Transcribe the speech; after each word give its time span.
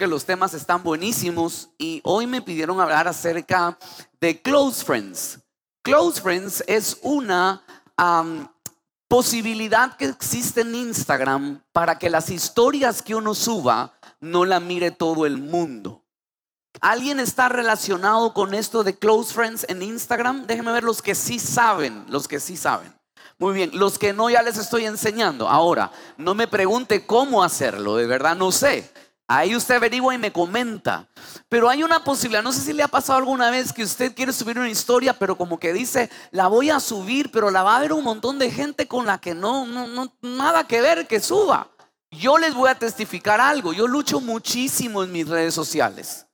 Que 0.00 0.06
los 0.06 0.24
temas 0.24 0.54
están 0.54 0.82
buenísimos 0.82 1.68
y 1.76 2.00
hoy 2.04 2.26
me 2.26 2.40
pidieron 2.40 2.80
hablar 2.80 3.06
acerca 3.06 3.78
de 4.18 4.40
Close 4.40 4.82
Friends. 4.82 5.40
Close 5.82 6.22
Friends 6.22 6.64
es 6.66 6.96
una 7.02 7.62
posibilidad 9.08 9.98
que 9.98 10.06
existe 10.06 10.62
en 10.62 10.74
Instagram 10.74 11.62
para 11.72 11.98
que 11.98 12.08
las 12.08 12.30
historias 12.30 13.02
que 13.02 13.14
uno 13.14 13.34
suba 13.34 13.92
no 14.20 14.46
la 14.46 14.58
mire 14.58 14.90
todo 14.90 15.26
el 15.26 15.36
mundo. 15.36 16.02
¿Alguien 16.80 17.20
está 17.20 17.50
relacionado 17.50 18.32
con 18.32 18.54
esto 18.54 18.82
de 18.82 18.98
Close 18.98 19.34
Friends 19.34 19.66
en 19.68 19.82
Instagram? 19.82 20.46
Déjenme 20.46 20.72
ver 20.72 20.84
los 20.84 21.02
que 21.02 21.14
sí 21.14 21.38
saben, 21.38 22.06
los 22.08 22.26
que 22.26 22.40
sí 22.40 22.56
saben. 22.56 22.90
Muy 23.36 23.52
bien, 23.52 23.70
los 23.74 23.98
que 23.98 24.14
no 24.14 24.30
ya 24.30 24.40
les 24.40 24.56
estoy 24.56 24.86
enseñando. 24.86 25.46
Ahora, 25.46 25.92
no 26.16 26.34
me 26.34 26.48
pregunte 26.48 27.04
cómo 27.04 27.44
hacerlo, 27.44 27.96
de 27.96 28.06
verdad 28.06 28.34
no 28.34 28.50
sé. 28.50 28.90
Ahí 29.32 29.54
usted 29.54 29.76
averigua 29.76 30.12
y 30.12 30.18
me 30.18 30.32
comenta. 30.32 31.06
Pero 31.48 31.68
hay 31.68 31.84
una 31.84 32.02
posibilidad, 32.02 32.42
no 32.42 32.50
sé 32.50 32.62
si 32.62 32.72
le 32.72 32.82
ha 32.82 32.88
pasado 32.88 33.16
alguna 33.16 33.48
vez 33.48 33.72
que 33.72 33.84
usted 33.84 34.12
quiere 34.12 34.32
subir 34.32 34.58
una 34.58 34.68
historia, 34.68 35.16
pero 35.16 35.36
como 35.36 35.60
que 35.60 35.72
dice, 35.72 36.10
la 36.32 36.48
voy 36.48 36.68
a 36.68 36.80
subir, 36.80 37.30
pero 37.30 37.48
la 37.52 37.62
va 37.62 37.76
a 37.76 37.80
ver 37.80 37.92
un 37.92 38.02
montón 38.02 38.40
de 38.40 38.50
gente 38.50 38.88
con 38.88 39.06
la 39.06 39.20
que 39.20 39.36
no, 39.36 39.66
no, 39.66 39.86
no, 39.86 40.12
nada 40.20 40.66
que 40.66 40.80
ver 40.80 41.06
que 41.06 41.20
suba. 41.20 41.70
Yo 42.10 42.38
les 42.38 42.54
voy 42.54 42.70
a 42.70 42.74
testificar 42.74 43.40
algo, 43.40 43.72
yo 43.72 43.86
lucho 43.86 44.20
muchísimo 44.20 45.04
en 45.04 45.12
mis 45.12 45.28
redes 45.28 45.54
sociales. 45.54 46.26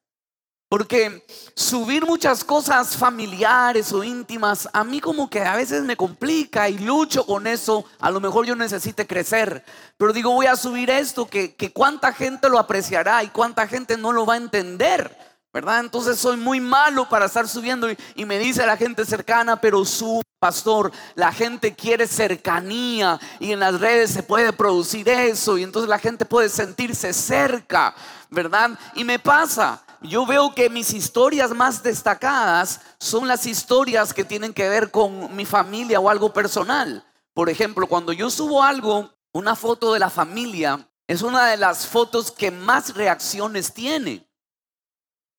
Porque 0.68 1.24
subir 1.54 2.04
muchas 2.04 2.42
cosas 2.42 2.96
familiares 2.96 3.92
o 3.92 4.02
íntimas, 4.02 4.68
a 4.72 4.82
mí 4.82 5.00
como 5.00 5.30
que 5.30 5.40
a 5.40 5.54
veces 5.54 5.84
me 5.84 5.96
complica 5.96 6.68
y 6.68 6.78
lucho 6.78 7.24
con 7.24 7.46
eso. 7.46 7.84
A 8.00 8.10
lo 8.10 8.20
mejor 8.20 8.46
yo 8.46 8.56
necesite 8.56 9.06
crecer. 9.06 9.64
Pero 9.96 10.12
digo, 10.12 10.32
voy 10.32 10.46
a 10.46 10.56
subir 10.56 10.90
esto, 10.90 11.26
que, 11.26 11.54
cuánta 11.72 12.12
gente 12.12 12.48
lo 12.48 12.58
apreciará 12.58 13.22
y 13.22 13.28
cuánta 13.28 13.68
gente 13.68 13.96
no 13.96 14.10
lo 14.10 14.26
va 14.26 14.34
a 14.34 14.38
entender. 14.38 15.16
¿Verdad? 15.52 15.80
Entonces 15.80 16.18
soy 16.18 16.36
muy 16.36 16.60
malo 16.60 17.08
para 17.08 17.26
estar 17.26 17.48
subiendo 17.48 17.90
y, 17.90 17.96
y 18.14 18.26
me 18.26 18.38
dice 18.38 18.66
la 18.66 18.76
gente 18.76 19.06
cercana, 19.06 19.58
pero 19.58 19.86
su 19.86 20.20
pastor, 20.38 20.92
la 21.14 21.32
gente 21.32 21.74
quiere 21.74 22.06
cercanía 22.06 23.18
y 23.40 23.52
en 23.52 23.60
las 23.60 23.80
redes 23.80 24.10
se 24.10 24.22
puede 24.22 24.52
producir 24.52 25.08
eso 25.08 25.56
y 25.56 25.62
entonces 25.62 25.88
la 25.88 25.98
gente 25.98 26.26
puede 26.26 26.50
sentirse 26.50 27.14
cerca, 27.14 27.94
¿verdad? 28.28 28.78
Y 28.94 29.04
me 29.04 29.18
pasa, 29.18 29.82
yo 30.08 30.26
veo 30.26 30.54
que 30.54 30.70
mis 30.70 30.92
historias 30.92 31.50
más 31.50 31.82
destacadas 31.82 32.80
son 32.98 33.28
las 33.28 33.46
historias 33.46 34.14
que 34.14 34.24
tienen 34.24 34.52
que 34.52 34.68
ver 34.68 34.90
con 34.90 35.34
mi 35.34 35.44
familia 35.44 36.00
o 36.00 36.08
algo 36.08 36.32
personal. 36.32 37.04
Por 37.34 37.50
ejemplo, 37.50 37.86
cuando 37.86 38.12
yo 38.12 38.30
subo 38.30 38.62
algo, 38.62 39.10
una 39.32 39.54
foto 39.54 39.92
de 39.92 39.98
la 39.98 40.10
familia, 40.10 40.88
es 41.06 41.22
una 41.22 41.46
de 41.46 41.56
las 41.56 41.86
fotos 41.86 42.32
que 42.32 42.50
más 42.50 42.94
reacciones 42.94 43.72
tiene. 43.72 44.26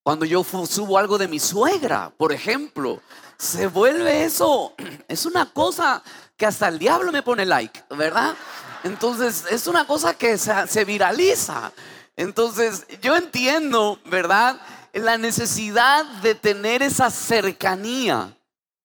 Cuando 0.04 0.26
yo 0.26 0.44
subo 0.44 0.98
algo 0.98 1.18
de 1.18 1.28
mi 1.28 1.40
suegra, 1.40 2.14
por 2.16 2.32
ejemplo, 2.32 3.02
se 3.38 3.68
vuelve 3.68 4.24
eso, 4.24 4.74
es 5.08 5.26
una 5.26 5.52
cosa 5.52 6.02
que 6.38 6.46
hasta 6.46 6.68
el 6.68 6.80
diablo 6.80 7.12
me 7.12 7.24
pone 7.24 7.46
like, 7.46 7.84
¿verdad? 7.90 8.36
Entonces 8.84 9.46
es 9.50 9.68
una 9.68 9.86
cosa 9.86 10.14
que 10.14 10.38
se, 10.38 10.68
se 10.68 10.86
viraliza. 10.86 11.72
Entonces, 12.18 12.88
yo 13.02 13.16
entiendo, 13.16 14.00
¿verdad? 14.06 14.60
La 14.92 15.18
necesidad 15.20 16.04
de 16.24 16.34
tener 16.34 16.82
esa 16.82 17.12
cercanía, 17.12 18.36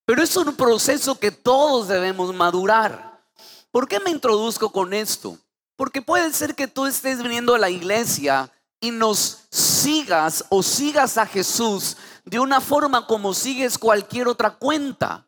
pero 0.05 0.23
es 0.23 0.37
un 0.37 0.55
proceso 0.55 1.19
que 1.19 1.31
todos 1.31 1.89
debemos 1.89 2.35
madurar. 2.35 3.21
¿Por 3.71 3.89
qué 3.89 3.99
me 4.01 4.11
introduzco 4.11 4.71
con 4.71 4.93
esto? 4.93 5.39
Porque 5.77 6.03
puede 6.03 6.31
ser 6.35 6.55
que 6.55 6.69
tú 6.69 6.85
estés 6.85 7.23
viniendo 7.23 7.55
a 7.55 7.59
la 7.59 7.71
iglesia 7.71 8.53
y 8.79 8.91
nos 8.91 9.45
sigas 9.51 10.45
o 10.51 10.63
sigas 10.63 11.17
a 11.17 11.25
Jesús 11.25 11.97
de 12.27 12.39
una 12.39 12.61
forma 12.61 13.07
como 13.07 13.33
sigues 13.33 13.79
cualquier 13.79 14.29
otra 14.29 14.51
cuenta. 14.51 15.27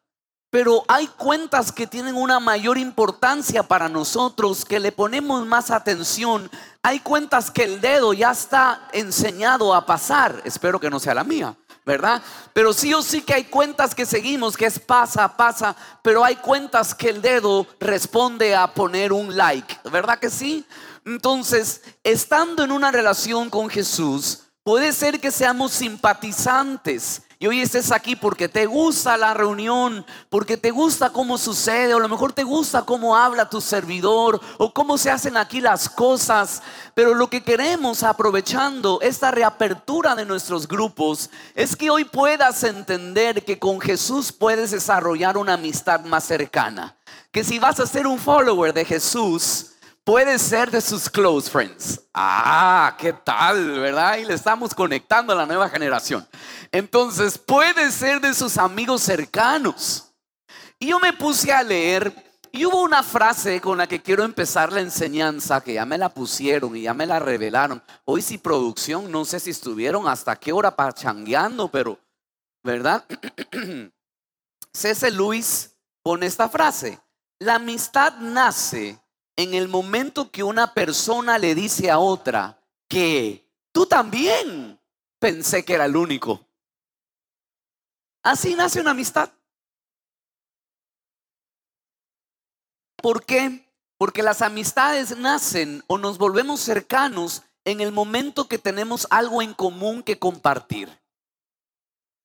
Pero 0.54 0.84
hay 0.86 1.08
cuentas 1.08 1.72
que 1.72 1.88
tienen 1.88 2.14
una 2.14 2.38
mayor 2.38 2.78
importancia 2.78 3.64
para 3.64 3.88
nosotros, 3.88 4.64
que 4.64 4.78
le 4.78 4.92
ponemos 4.92 5.44
más 5.44 5.72
atención. 5.72 6.48
Hay 6.80 7.00
cuentas 7.00 7.50
que 7.50 7.64
el 7.64 7.80
dedo 7.80 8.12
ya 8.12 8.30
está 8.30 8.86
enseñado 8.92 9.74
a 9.74 9.84
pasar. 9.84 10.40
Espero 10.44 10.78
que 10.78 10.90
no 10.90 11.00
sea 11.00 11.12
la 11.12 11.24
mía, 11.24 11.56
¿verdad? 11.84 12.22
Pero 12.52 12.72
sí 12.72 12.94
o 12.94 13.02
sí 13.02 13.22
que 13.22 13.34
hay 13.34 13.42
cuentas 13.42 13.96
que 13.96 14.06
seguimos, 14.06 14.56
que 14.56 14.66
es 14.66 14.78
pasa, 14.78 15.36
pasa. 15.36 15.74
Pero 16.04 16.24
hay 16.24 16.36
cuentas 16.36 16.94
que 16.94 17.08
el 17.08 17.20
dedo 17.20 17.66
responde 17.80 18.54
a 18.54 18.72
poner 18.72 19.12
un 19.12 19.36
like, 19.36 19.76
¿verdad 19.90 20.20
que 20.20 20.30
sí? 20.30 20.64
Entonces, 21.04 21.82
estando 22.04 22.62
en 22.62 22.70
una 22.70 22.92
relación 22.92 23.50
con 23.50 23.68
Jesús, 23.68 24.44
puede 24.62 24.92
ser 24.92 25.18
que 25.18 25.32
seamos 25.32 25.72
simpatizantes 25.72 27.22
y 27.44 27.46
hoy 27.46 27.60
estés 27.60 27.92
aquí 27.92 28.16
porque 28.16 28.48
te 28.48 28.64
gusta 28.64 29.18
la 29.18 29.34
reunión, 29.34 30.06
porque 30.30 30.56
te 30.56 30.70
gusta 30.70 31.10
cómo 31.10 31.36
sucede, 31.36 31.92
o 31.92 31.98
a 31.98 32.00
lo 32.00 32.08
mejor 32.08 32.32
te 32.32 32.42
gusta 32.42 32.86
cómo 32.86 33.14
habla 33.14 33.50
tu 33.50 33.60
servidor, 33.60 34.40
o 34.56 34.72
cómo 34.72 34.96
se 34.96 35.10
hacen 35.10 35.36
aquí 35.36 35.60
las 35.60 35.90
cosas. 35.90 36.62
Pero 36.94 37.12
lo 37.12 37.28
que 37.28 37.44
queremos, 37.44 38.02
aprovechando 38.02 38.98
esta 39.02 39.30
reapertura 39.30 40.14
de 40.14 40.24
nuestros 40.24 40.66
grupos, 40.66 41.28
es 41.54 41.76
que 41.76 41.90
hoy 41.90 42.06
puedas 42.06 42.64
entender 42.64 43.44
que 43.44 43.58
con 43.58 43.78
Jesús 43.78 44.32
puedes 44.32 44.70
desarrollar 44.70 45.36
una 45.36 45.52
amistad 45.52 46.00
más 46.06 46.24
cercana. 46.24 46.96
Que 47.30 47.44
si 47.44 47.58
vas 47.58 47.78
a 47.78 47.86
ser 47.86 48.06
un 48.06 48.18
follower 48.18 48.72
de 48.72 48.86
Jesús, 48.86 49.73
puede 50.04 50.38
ser 50.38 50.70
de 50.70 50.80
sus 50.80 51.08
close 51.08 51.50
friends. 51.50 52.00
Ah, 52.12 52.94
¿qué 52.98 53.12
tal, 53.12 53.80
verdad? 53.80 54.18
Y 54.18 54.26
le 54.26 54.34
estamos 54.34 54.74
conectando 54.74 55.32
a 55.32 55.36
la 55.36 55.46
nueva 55.46 55.68
generación. 55.68 56.26
Entonces, 56.70 57.38
puede 57.38 57.90
ser 57.90 58.20
de 58.20 58.34
sus 58.34 58.58
amigos 58.58 59.02
cercanos. 59.02 60.12
Y 60.78 60.88
yo 60.88 61.00
me 61.00 61.12
puse 61.12 61.52
a 61.52 61.62
leer 61.62 62.14
y 62.52 62.66
hubo 62.66 62.82
una 62.82 63.02
frase 63.02 63.60
con 63.60 63.78
la 63.78 63.88
que 63.88 64.00
quiero 64.00 64.22
empezar 64.22 64.72
la 64.72 64.80
enseñanza, 64.80 65.60
que 65.60 65.74
ya 65.74 65.84
me 65.84 65.98
la 65.98 66.10
pusieron 66.10 66.76
y 66.76 66.82
ya 66.82 66.94
me 66.94 67.06
la 67.06 67.18
revelaron. 67.18 67.82
Hoy 68.04 68.22
sí 68.22 68.38
producción, 68.38 69.10
no 69.10 69.24
sé 69.24 69.40
si 69.40 69.50
estuvieron 69.50 70.06
hasta 70.06 70.36
qué 70.36 70.52
hora 70.52 70.76
pachangueando, 70.76 71.68
pero, 71.68 71.98
¿verdad? 72.62 73.04
C.S. 74.72 75.10
Luis 75.10 75.74
pone 76.02 76.26
esta 76.26 76.48
frase. 76.48 77.00
La 77.40 77.56
amistad 77.56 78.18
nace 78.18 79.00
en 79.36 79.54
el 79.54 79.68
momento 79.68 80.30
que 80.30 80.42
una 80.42 80.74
persona 80.74 81.38
le 81.38 81.54
dice 81.54 81.90
a 81.90 81.98
otra 81.98 82.58
que 82.88 83.48
tú 83.72 83.86
también 83.86 84.78
pensé 85.18 85.64
que 85.64 85.74
era 85.74 85.86
el 85.86 85.96
único. 85.96 86.46
Así 88.22 88.54
nace 88.54 88.80
una 88.80 88.92
amistad. 88.92 89.30
¿Por 92.96 93.24
qué? 93.24 93.70
Porque 93.98 94.22
las 94.22 94.40
amistades 94.40 95.16
nacen 95.16 95.82
o 95.88 95.98
nos 95.98 96.16
volvemos 96.16 96.60
cercanos 96.60 97.42
en 97.64 97.80
el 97.80 97.92
momento 97.92 98.48
que 98.48 98.58
tenemos 98.58 99.06
algo 99.10 99.42
en 99.42 99.54
común 99.54 100.02
que 100.02 100.18
compartir. 100.18 100.88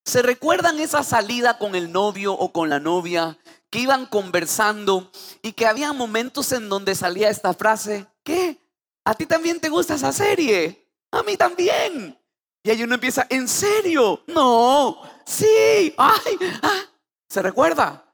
¿Se 0.05 0.21
recuerdan 0.21 0.79
esa 0.79 1.03
salida 1.03 1.57
con 1.57 1.75
el 1.75 1.91
novio 1.91 2.33
o 2.33 2.51
con 2.51 2.69
la 2.69 2.79
novia 2.79 3.37
que 3.69 3.79
iban 3.79 4.05
conversando 4.05 5.11
y 5.41 5.53
que 5.53 5.65
había 5.65 5.93
momentos 5.93 6.51
en 6.51 6.69
donde 6.69 6.95
salía 6.95 7.29
esta 7.29 7.53
frase, 7.53 8.07
¿qué? 8.23 8.59
¿A 9.05 9.13
ti 9.13 9.25
también 9.25 9.59
te 9.59 9.69
gusta 9.69 9.95
esa 9.95 10.11
serie? 10.11 10.87
A 11.11 11.23
mí 11.23 11.37
también. 11.37 12.17
Y 12.63 12.69
ahí 12.69 12.83
uno 12.83 12.95
empieza, 12.95 13.25
¿en 13.29 13.47
serio? 13.47 14.21
No, 14.27 15.01
sí, 15.25 15.93
ay, 15.97 16.37
ah. 16.61 16.81
¿se 17.29 17.41
recuerda? 17.41 18.05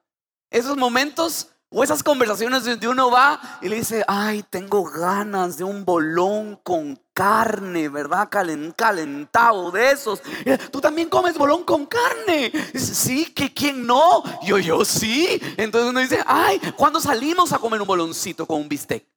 Esos 0.49 0.77
momentos 0.77 1.49
o 1.69 1.83
esas 1.83 2.03
conversaciones 2.03 2.63
donde 2.63 2.87
uno 2.87 3.09
va 3.09 3.59
y 3.61 3.69
le 3.69 3.77
dice, 3.77 4.03
ay, 4.07 4.43
tengo 4.49 4.83
ganas 4.83 5.57
de 5.57 5.63
un 5.63 5.83
bolón 5.83 6.59
con 6.63 6.99
carne, 7.15 7.87
¿verdad? 7.87 8.29
calentado 8.29 9.71
de 9.71 9.91
esos. 9.91 10.21
Tú 10.69 10.81
también 10.81 11.09
comes 11.09 11.37
bolón 11.37 11.63
con 11.63 11.85
carne. 11.85 12.51
Sí, 12.75 13.27
que 13.33 13.53
quién 13.53 13.87
no. 13.87 14.21
Yo, 14.43 14.57
yo 14.59 14.83
sí. 14.83 15.41
Entonces 15.57 15.89
uno 15.89 16.01
dice, 16.01 16.21
ay, 16.27 16.59
¿cuándo 16.75 16.99
salimos 16.99 17.53
a 17.53 17.57
comer 17.57 17.81
un 17.81 17.87
boloncito 17.87 18.45
con 18.45 18.61
un 18.61 18.69
bistec? 18.69 19.07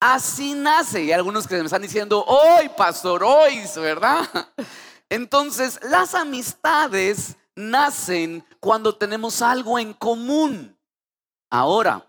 Así 0.00 0.54
nace. 0.54 1.04
Y 1.04 1.12
algunos 1.12 1.46
que 1.46 1.56
me 1.56 1.64
están 1.64 1.82
diciendo, 1.82 2.24
hoy, 2.24 2.70
pastor, 2.70 3.22
hoy, 3.22 3.60
¿verdad? 3.76 4.26
Entonces, 5.10 5.78
las 5.82 6.14
amistades 6.14 7.36
nacen 7.54 8.42
cuando 8.58 8.94
tenemos 8.94 9.42
algo 9.42 9.78
en 9.78 9.92
común. 9.92 10.78
Ahora, 11.50 12.06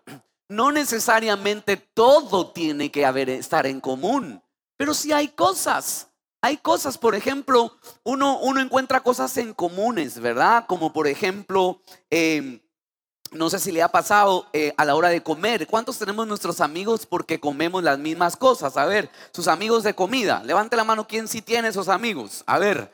no 0.49 0.71
necesariamente 0.71 1.77
todo 1.77 2.51
tiene 2.51 2.91
que 2.91 3.05
haber, 3.05 3.29
estar 3.29 3.65
en 3.67 3.79
común, 3.79 4.43
pero 4.75 4.93
sí 4.93 5.13
hay 5.13 5.29
cosas. 5.29 6.07
Hay 6.41 6.57
cosas, 6.57 6.97
por 6.97 7.15
ejemplo, 7.15 7.77
uno, 8.03 8.39
uno 8.39 8.61
encuentra 8.61 9.01
cosas 9.01 9.35
en 9.37 9.53
comunes, 9.53 10.19
¿verdad? 10.19 10.65
Como 10.67 10.93
por 10.93 11.07
ejemplo, 11.07 11.81
em, 12.09 12.61
no 13.31 13.49
sé 13.49 13.59
si 13.59 13.71
le 13.71 13.83
ha 13.83 13.89
pasado 13.89 14.47
eh, 14.53 14.73
a 14.77 14.85
la 14.85 14.95
hora 14.95 15.09
de 15.09 15.21
comer. 15.21 15.67
¿Cuántos 15.67 15.99
tenemos 15.99 16.25
nuestros 16.27 16.61
amigos 16.61 17.05
porque 17.05 17.39
comemos 17.39 17.83
las 17.83 17.99
mismas 17.99 18.37
cosas? 18.37 18.77
A 18.77 18.85
ver, 18.85 19.11
sus 19.33 19.47
amigos 19.47 19.83
de 19.83 19.93
comida. 19.93 20.41
Levante 20.43 20.77
la 20.77 20.85
mano 20.85 21.07
quién 21.07 21.27
sí 21.27 21.41
tiene 21.41 21.67
esos 21.67 21.89
amigos. 21.89 22.43
A 22.47 22.57
ver, 22.57 22.91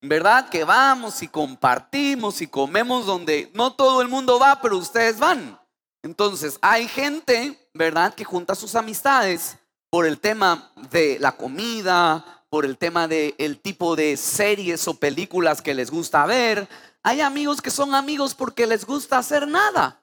¿verdad? 0.00 0.48
Que 0.48 0.64
vamos 0.64 1.22
y 1.22 1.28
compartimos 1.28 2.40
y 2.40 2.46
comemos 2.46 3.06
donde 3.06 3.50
no 3.54 3.74
todo 3.74 4.02
el 4.02 4.08
mundo 4.08 4.38
va, 4.38 4.60
pero 4.60 4.78
ustedes 4.78 5.18
van. 5.18 5.58
Entonces, 6.02 6.58
hay 6.62 6.88
gente, 6.88 7.68
¿verdad? 7.74 8.14
Que 8.14 8.24
junta 8.24 8.54
sus 8.54 8.74
amistades 8.74 9.58
por 9.90 10.06
el 10.06 10.18
tema 10.18 10.72
de 10.90 11.18
la 11.18 11.32
comida, 11.32 12.44
por 12.50 12.64
el 12.64 12.78
tema 12.78 13.08
del 13.08 13.60
tipo 13.60 13.96
de 13.96 14.16
series 14.16 14.86
o 14.88 14.94
películas 14.94 15.60
que 15.60 15.74
les 15.74 15.90
gusta 15.90 16.24
ver 16.26 16.68
hay 17.02 17.22
amigos 17.22 17.62
que 17.62 17.70
son 17.70 17.94
amigos 17.94 18.34
porque 18.34 18.66
les 18.66 18.84
gusta 18.84 19.16
hacer 19.18 19.46
nada. 19.48 20.02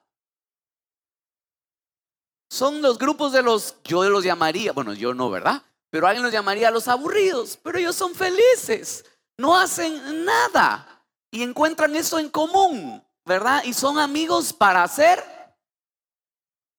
Son 2.50 2.80
los 2.80 2.98
grupos 2.98 3.32
de 3.32 3.42
los, 3.42 3.76
yo 3.84 4.02
los 4.08 4.24
llamaría, 4.24 4.72
bueno, 4.72 4.92
yo 4.92 5.14
no, 5.14 5.30
¿verdad? 5.30 5.62
Pero 5.90 6.06
alguien 6.06 6.24
los 6.24 6.32
llamaría 6.32 6.70
los 6.70 6.88
aburridos, 6.88 7.58
pero 7.62 7.78
ellos 7.78 7.94
son 7.94 8.14
felices, 8.14 9.04
no 9.38 9.56
hacen 9.56 10.24
nada 10.24 11.04
y 11.30 11.42
encuentran 11.42 11.94
eso 11.96 12.18
en 12.18 12.28
común, 12.28 13.00
¿verdad? 13.24 13.62
Y 13.64 13.72
son 13.72 13.98
amigos 13.98 14.52
para 14.52 14.82
hacer, 14.82 15.22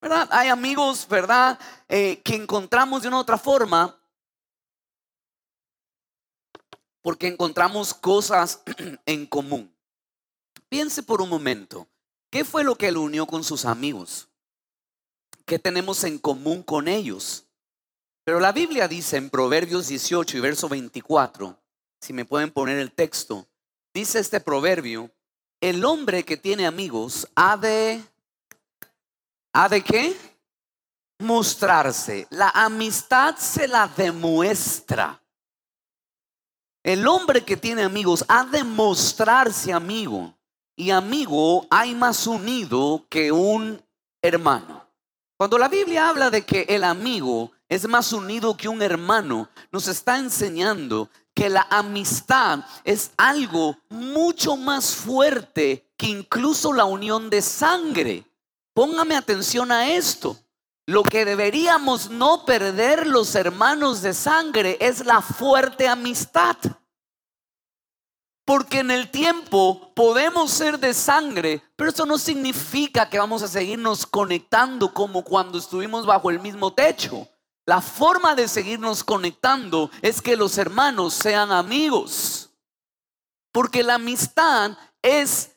¿verdad? 0.01 0.27
Hay 0.31 0.49
amigos, 0.49 1.07
¿verdad? 1.07 1.59
Eh, 1.87 2.21
que 2.23 2.35
encontramos 2.35 3.01
de 3.01 3.07
una 3.07 3.19
otra 3.19 3.37
forma 3.37 3.97
porque 7.01 7.27
encontramos 7.27 7.93
cosas 7.93 8.61
en 9.05 9.25
común. 9.25 9.73
Piense 10.67 11.01
por 11.03 11.21
un 11.21 11.29
momento, 11.29 11.87
¿qué 12.29 12.43
fue 12.43 12.65
lo 12.65 12.75
que 12.75 12.89
él 12.89 12.97
unió 12.97 13.25
con 13.25 13.45
sus 13.45 13.63
amigos? 13.63 14.27
¿Qué 15.45 15.57
tenemos 15.57 16.03
en 16.03 16.19
común 16.19 16.61
con 16.61 16.89
ellos? 16.89 17.45
Pero 18.25 18.41
la 18.41 18.51
Biblia 18.51 18.89
dice 18.89 19.15
en 19.15 19.29
Proverbios 19.29 19.87
18 19.87 20.35
y 20.35 20.39
verso 20.41 20.67
24, 20.67 21.57
si 22.01 22.11
me 22.11 22.25
pueden 22.25 22.51
poner 22.51 22.77
el 22.77 22.91
texto, 22.91 23.47
dice 23.93 24.19
este 24.19 24.41
proverbio, 24.41 25.09
el 25.61 25.85
hombre 25.85 26.25
que 26.25 26.35
tiene 26.35 26.67
amigos 26.67 27.29
ha 27.35 27.55
de, 27.55 28.03
¿ha 29.57 29.67
de 29.67 29.83
qué? 29.83 30.15
Mostrarse. 31.19 32.27
La 32.29 32.49
amistad 32.49 33.35
se 33.37 33.67
la 33.67 33.87
demuestra. 33.87 35.19
El 36.83 37.07
hombre 37.07 37.43
que 37.43 37.57
tiene 37.57 37.81
amigos 37.81 38.23
ha 38.27 38.45
de 38.45 38.63
mostrarse 38.63 39.73
amigo 39.73 40.37
y 40.75 40.91
amigo 40.91 41.65
hay 41.71 41.95
más 41.95 42.27
unido 42.27 43.07
que 43.09 43.31
un 43.31 43.83
hermano. 44.21 44.87
Cuando 45.37 45.57
la 45.57 45.67
Biblia 45.67 46.09
habla 46.09 46.29
de 46.29 46.45
que 46.45 46.67
el 46.69 46.83
amigo 46.83 47.51
es 47.67 47.87
más 47.87 48.13
unido 48.13 48.55
que 48.55 48.69
un 48.69 48.83
hermano, 48.83 49.49
nos 49.71 49.87
está 49.87 50.19
enseñando 50.19 51.09
que 51.33 51.49
la 51.49 51.65
amistad 51.71 52.59
es 52.83 53.09
algo 53.17 53.75
mucho 53.89 54.55
más 54.55 54.95
fuerte 54.95 55.89
que 55.97 56.05
incluso 56.05 56.73
la 56.73 56.85
unión 56.85 57.31
de 57.31 57.41
sangre. 57.41 58.26
Póngame 58.77 59.15
atención 59.15 59.71
a 59.71 59.89
esto. 59.89 60.37
Lo 60.85 61.01
que 61.01 61.25
deberíamos 61.25 62.11
no 62.11 62.45
perder 62.45 63.07
los 63.07 63.33
hermanos 63.33 64.03
de 64.03 64.13
sangre 64.13 64.77
es 64.79 65.03
la 65.03 65.23
fuerte 65.23 65.87
amistad. 65.87 66.57
Porque 68.45 68.81
en 68.81 68.91
el 68.91 69.09
tiempo 69.09 69.95
podemos 69.95 70.51
ser 70.51 70.77
de 70.77 70.93
sangre, 70.93 71.63
pero 71.75 71.89
eso 71.89 72.05
no 72.05 72.19
significa 72.19 73.09
que 73.09 73.17
vamos 73.17 73.41
a 73.41 73.47
seguirnos 73.47 74.05
conectando 74.05 74.93
como 74.93 75.23
cuando 75.23 75.57
estuvimos 75.57 76.05
bajo 76.05 76.29
el 76.29 76.39
mismo 76.39 76.71
techo. 76.71 77.27
La 77.65 77.81
forma 77.81 78.35
de 78.35 78.47
seguirnos 78.47 79.03
conectando 79.03 79.89
es 80.03 80.21
que 80.21 80.37
los 80.37 80.55
hermanos 80.59 81.15
sean 81.15 81.51
amigos. 81.51 82.51
Porque 83.51 83.81
la 83.81 83.95
amistad 83.95 84.77
es 85.01 85.56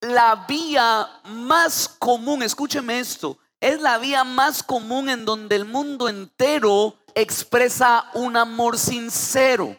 la 0.00 0.46
vía 0.48 1.08
más 1.24 1.88
común, 1.98 2.42
escúcheme 2.42 3.00
esto, 3.00 3.38
es 3.60 3.80
la 3.80 3.98
vía 3.98 4.24
más 4.24 4.62
común 4.62 5.08
en 5.08 5.24
donde 5.24 5.56
el 5.56 5.64
mundo 5.64 6.08
entero 6.08 6.96
expresa 7.14 8.10
un 8.14 8.36
amor 8.36 8.78
sincero. 8.78 9.76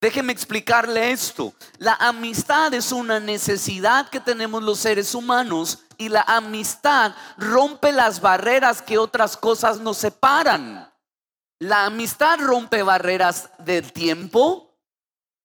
Déjeme 0.00 0.32
explicarle 0.32 1.12
esto. 1.12 1.54
La 1.78 1.94
amistad 1.94 2.74
es 2.74 2.90
una 2.90 3.20
necesidad 3.20 4.08
que 4.08 4.18
tenemos 4.18 4.60
los 4.62 4.80
seres 4.80 5.14
humanos 5.14 5.78
y 5.96 6.08
la 6.08 6.22
amistad 6.22 7.14
rompe 7.36 7.92
las 7.92 8.20
barreras 8.20 8.82
que 8.82 8.98
otras 8.98 9.36
cosas 9.36 9.78
nos 9.78 9.98
separan. 9.98 10.92
La 11.60 11.84
amistad 11.84 12.40
rompe 12.40 12.82
barreras 12.82 13.50
del 13.58 13.92
tiempo. 13.92 14.74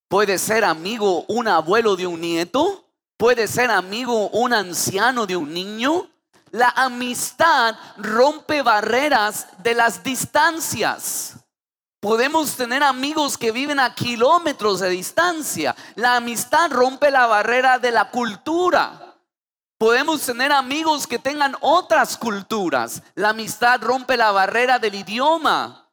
Puede 0.08 0.40
ser 0.40 0.64
amigo 0.64 1.26
un 1.28 1.48
abuelo 1.48 1.96
de 1.96 2.08
un 2.08 2.22
nieto. 2.22 2.87
Puede 3.18 3.48
ser 3.48 3.72
amigo 3.72 4.30
un 4.30 4.54
anciano 4.54 5.26
de 5.26 5.36
un 5.36 5.52
niño. 5.52 6.08
La 6.52 6.70
amistad 6.70 7.76
rompe 7.98 8.62
barreras 8.62 9.48
de 9.64 9.74
las 9.74 10.04
distancias. 10.04 11.36
Podemos 12.00 12.56
tener 12.56 12.84
amigos 12.84 13.36
que 13.36 13.52
viven 13.52 13.80
a 13.80 13.96
kilómetros 13.96 14.82
de 14.82 14.90
distancia. 14.90 15.76
La 15.96 16.18
amistad 16.18 16.72
rompe 16.72 17.10
la 17.10 17.26
barrera 17.26 17.80
de 17.80 17.92
la 17.92 18.12
cultura. 18.12 19.16
Podemos 19.80 20.22
tener 20.22 20.52
amigos 20.52 21.08
que 21.08 21.18
tengan 21.18 21.56
otras 21.60 22.18
culturas. 22.18 23.02
La 23.16 23.30
amistad 23.30 23.82
rompe 23.82 24.16
la 24.16 24.32
barrera 24.32 24.78
del 24.78 24.94
idioma. 24.94 25.87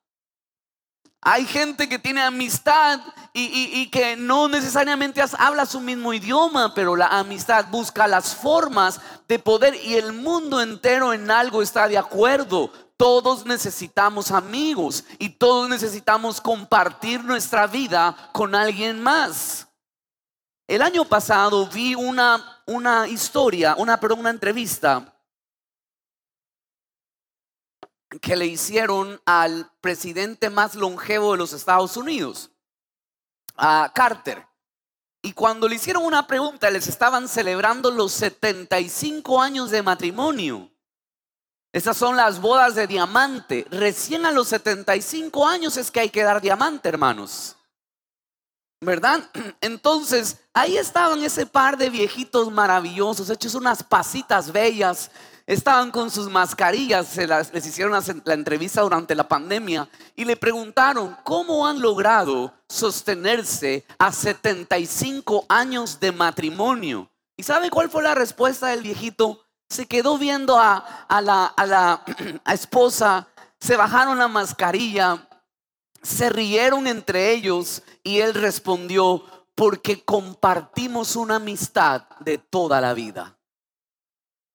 Hay 1.26 1.46
gente 1.46 1.88
que 1.88 1.98
tiene 1.98 2.20
amistad 2.20 3.00
y, 3.32 3.86
que 3.88 4.14
no 4.14 4.46
necesariamente 4.46 5.22
habla 5.38 5.64
su 5.64 5.80
mismo 5.80 6.12
idioma, 6.12 6.74
pero 6.74 6.94
la 6.94 7.06
amistad 7.06 7.66
busca 7.70 8.06
las 8.06 8.34
formas 8.34 9.00
de 9.26 9.38
poder 9.38 9.74
y 9.74 9.94
el 9.94 10.12
mundo 10.12 10.60
entero 10.60 11.14
en 11.14 11.30
algo 11.30 11.62
está 11.62 11.88
de 11.88 11.98
acuerdo 11.98 12.70
todos 12.96 13.44
necesitamos 13.44 14.30
amigos 14.30 15.04
y 15.18 15.30
todos 15.30 15.68
necesitamos 15.68 16.40
compartir 16.40 17.24
nuestra 17.24 17.66
vida 17.66 18.14
con 18.32 18.54
alguien 18.54 19.02
más. 19.02 19.66
El 20.68 20.80
año 20.80 21.04
pasado 21.04 21.66
vi 21.66 21.94
una, 21.94 22.62
una 22.66 23.08
historia, 23.08 23.74
una, 23.76 23.98
perdón, 23.98 24.20
una 24.20 24.30
entrevista 24.30 25.13
que 28.20 28.36
le 28.36 28.46
hicieron 28.46 29.20
al 29.24 29.70
presidente 29.80 30.50
más 30.50 30.74
longevo 30.74 31.32
de 31.32 31.38
los 31.38 31.52
Estados 31.52 31.96
Unidos, 31.96 32.50
a 33.56 33.90
Carter. 33.94 34.46
Y 35.22 35.32
cuando 35.32 35.68
le 35.68 35.76
hicieron 35.76 36.04
una 36.04 36.26
pregunta, 36.26 36.70
les 36.70 36.86
estaban 36.86 37.28
celebrando 37.28 37.90
los 37.90 38.12
75 38.12 39.40
años 39.40 39.70
de 39.70 39.82
matrimonio. 39.82 40.70
Esas 41.72 41.96
son 41.96 42.14
las 42.14 42.40
bodas 42.40 42.74
de 42.74 42.86
diamante. 42.86 43.66
Recién 43.70 44.26
a 44.26 44.30
los 44.30 44.48
75 44.48 45.46
años 45.46 45.76
es 45.76 45.90
que 45.90 46.00
hay 46.00 46.10
que 46.10 46.22
dar 46.22 46.40
diamante, 46.40 46.88
hermanos. 46.88 47.56
¿Verdad? 48.80 49.28
Entonces, 49.60 50.38
ahí 50.52 50.76
estaban 50.76 51.22
ese 51.24 51.46
par 51.46 51.76
de 51.76 51.90
viejitos 51.90 52.52
maravillosos, 52.52 53.30
hechos 53.30 53.54
unas 53.54 53.82
pasitas 53.82 54.52
bellas. 54.52 55.10
Estaban 55.46 55.90
con 55.90 56.10
sus 56.10 56.30
mascarillas, 56.30 57.06
se 57.06 57.26
les 57.26 57.66
hicieron 57.66 57.92
la 58.24 58.34
entrevista 58.34 58.80
durante 58.80 59.14
la 59.14 59.28
pandemia 59.28 59.88
y 60.16 60.24
le 60.24 60.36
preguntaron 60.36 61.16
cómo 61.22 61.66
han 61.66 61.80
logrado 61.80 62.52
sostenerse 62.68 63.84
a 63.98 64.10
75 64.10 65.44
años 65.48 66.00
de 66.00 66.12
matrimonio. 66.12 67.10
¿Y 67.36 67.42
sabe 67.42 67.68
cuál 67.68 67.90
fue 67.90 68.02
la 68.02 68.14
respuesta 68.14 68.68
del 68.68 68.82
viejito? 68.82 69.44
se 69.68 69.86
quedó 69.86 70.18
viendo 70.18 70.58
a, 70.58 71.06
la, 71.22 71.46
a 71.46 71.66
la 71.66 72.04
esposa, 72.46 73.26
se 73.58 73.76
bajaron 73.76 74.18
la 74.18 74.28
mascarilla, 74.28 75.28
se 76.02 76.30
rieron 76.30 76.86
entre 76.86 77.32
ellos 77.32 77.82
y 78.02 78.20
él 78.20 78.34
respondió, 78.34 79.24
porque 79.54 80.04
compartimos 80.04 81.16
una 81.16 81.36
amistad 81.36 82.02
de 82.20 82.38
toda 82.38 82.80
la 82.80 82.94
vida. 82.94 83.36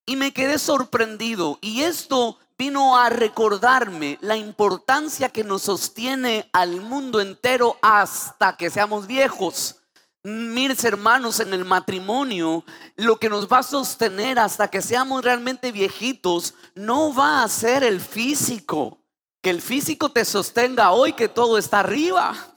Y 0.06 0.16
me 0.16 0.32
quedé 0.32 0.58
sorprendido 0.58 1.58
y 1.60 1.82
esto 1.82 2.38
vino 2.58 2.98
a 2.98 3.08
recordarme 3.08 4.18
la 4.20 4.36
importancia 4.36 5.30
que 5.30 5.44
nos 5.44 5.62
sostiene 5.62 6.50
al 6.52 6.82
mundo 6.82 7.20
entero 7.20 7.78
hasta 7.80 8.56
que 8.56 8.68
seamos 8.68 9.06
viejos. 9.06 9.76
Mis 10.22 10.84
hermanos, 10.84 11.40
en 11.40 11.54
el 11.54 11.64
matrimonio, 11.64 12.62
lo 12.96 13.18
que 13.18 13.30
nos 13.30 13.48
va 13.48 13.60
a 13.60 13.62
sostener 13.62 14.38
hasta 14.38 14.68
que 14.68 14.82
seamos 14.82 15.24
realmente 15.24 15.72
viejitos 15.72 16.52
no 16.74 17.14
va 17.14 17.42
a 17.42 17.48
ser 17.48 17.82
el 17.82 17.98
físico. 17.98 18.98
Que 19.40 19.48
el 19.48 19.62
físico 19.62 20.10
te 20.10 20.26
sostenga 20.26 20.90
hoy 20.90 21.14
que 21.14 21.28
todo 21.28 21.56
está 21.56 21.80
arriba. 21.80 22.49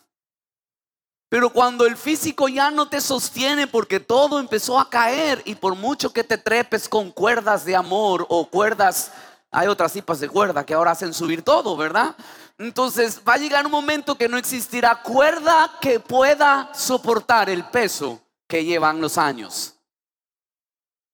Pero 1.34 1.50
cuando 1.50 1.88
el 1.88 1.98
físico 1.98 2.48
ya 2.48 2.70
no 2.70 2.88
te 2.88 3.02
sostiene 3.02 3.66
porque 3.66 4.00
todo 4.00 4.40
empezó 4.40 4.80
a 4.80 4.88
caer 4.88 5.42
y 5.46 5.56
por 5.56 5.74
mucho 5.74 6.14
que 6.14 6.24
te 6.24 6.38
trepes 6.38 6.88
con 6.88 7.10
cuerdas 7.10 7.66
de 7.66 7.76
amor 7.76 8.24
o 8.30 8.48
cuerdas, 8.48 9.12
hay 9.50 9.66
otras 9.66 9.94
tipas 9.94 10.20
de 10.20 10.30
cuerda 10.30 10.64
que 10.64 10.76
ahora 10.76 10.92
hacen 10.92 11.12
subir 11.12 11.42
todo, 11.42 11.76
¿verdad? 11.76 12.16
Entonces 12.60 13.20
va 13.28 13.34
a 13.34 13.38
llegar 13.38 13.66
un 13.66 13.72
momento 13.72 14.14
que 14.16 14.30
no 14.30 14.38
existirá 14.38 15.02
cuerda 15.02 15.72
que 15.82 16.00
pueda 16.00 16.70
soportar 16.72 17.50
el 17.50 17.64
peso 17.64 18.22
que 18.48 18.64
llevan 18.64 19.02
los 19.02 19.18
años. 19.18 19.74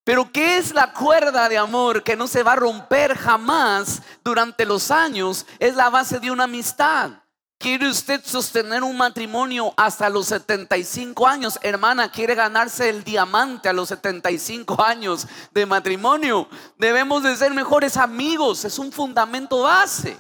Pero 0.04 0.30
¿qué 0.34 0.58
es 0.58 0.74
la 0.74 0.92
cuerda 0.92 1.48
de 1.48 1.58
amor 1.58 2.04
que 2.04 2.18
no 2.18 2.28
se 2.28 2.44
va 2.44 2.52
a 2.52 2.58
romper 2.58 3.18
jamás 3.18 4.02
durante 4.22 4.66
los 4.66 4.92
años? 4.92 5.46
Es 5.60 5.78
la 5.78 5.90
base 5.90 6.20
de 6.20 6.30
una 6.30 6.44
amistad. 6.44 7.12
¿Quiere 7.60 7.90
usted 7.90 8.22
sostener 8.24 8.84
un 8.84 8.96
matrimonio 8.96 9.74
hasta 9.76 10.10
los 10.10 10.28
75 10.28 11.28
años? 11.28 11.60
Hermana, 11.62 12.10
¿quiere 12.10 12.34
ganarse 12.34 12.88
el 12.88 13.04
diamante 13.04 13.68
a 13.68 13.74
los 13.74 13.90
75 13.90 14.82
años 14.82 15.28
de 15.52 15.66
matrimonio? 15.66 16.48
Debemos 16.78 17.22
de 17.22 17.36
ser 17.36 17.54
mejores 17.54 17.98
amigos, 17.98 18.64
es 18.64 18.80
un 18.80 18.94
fundamento 18.94 19.64
base. 19.64 20.18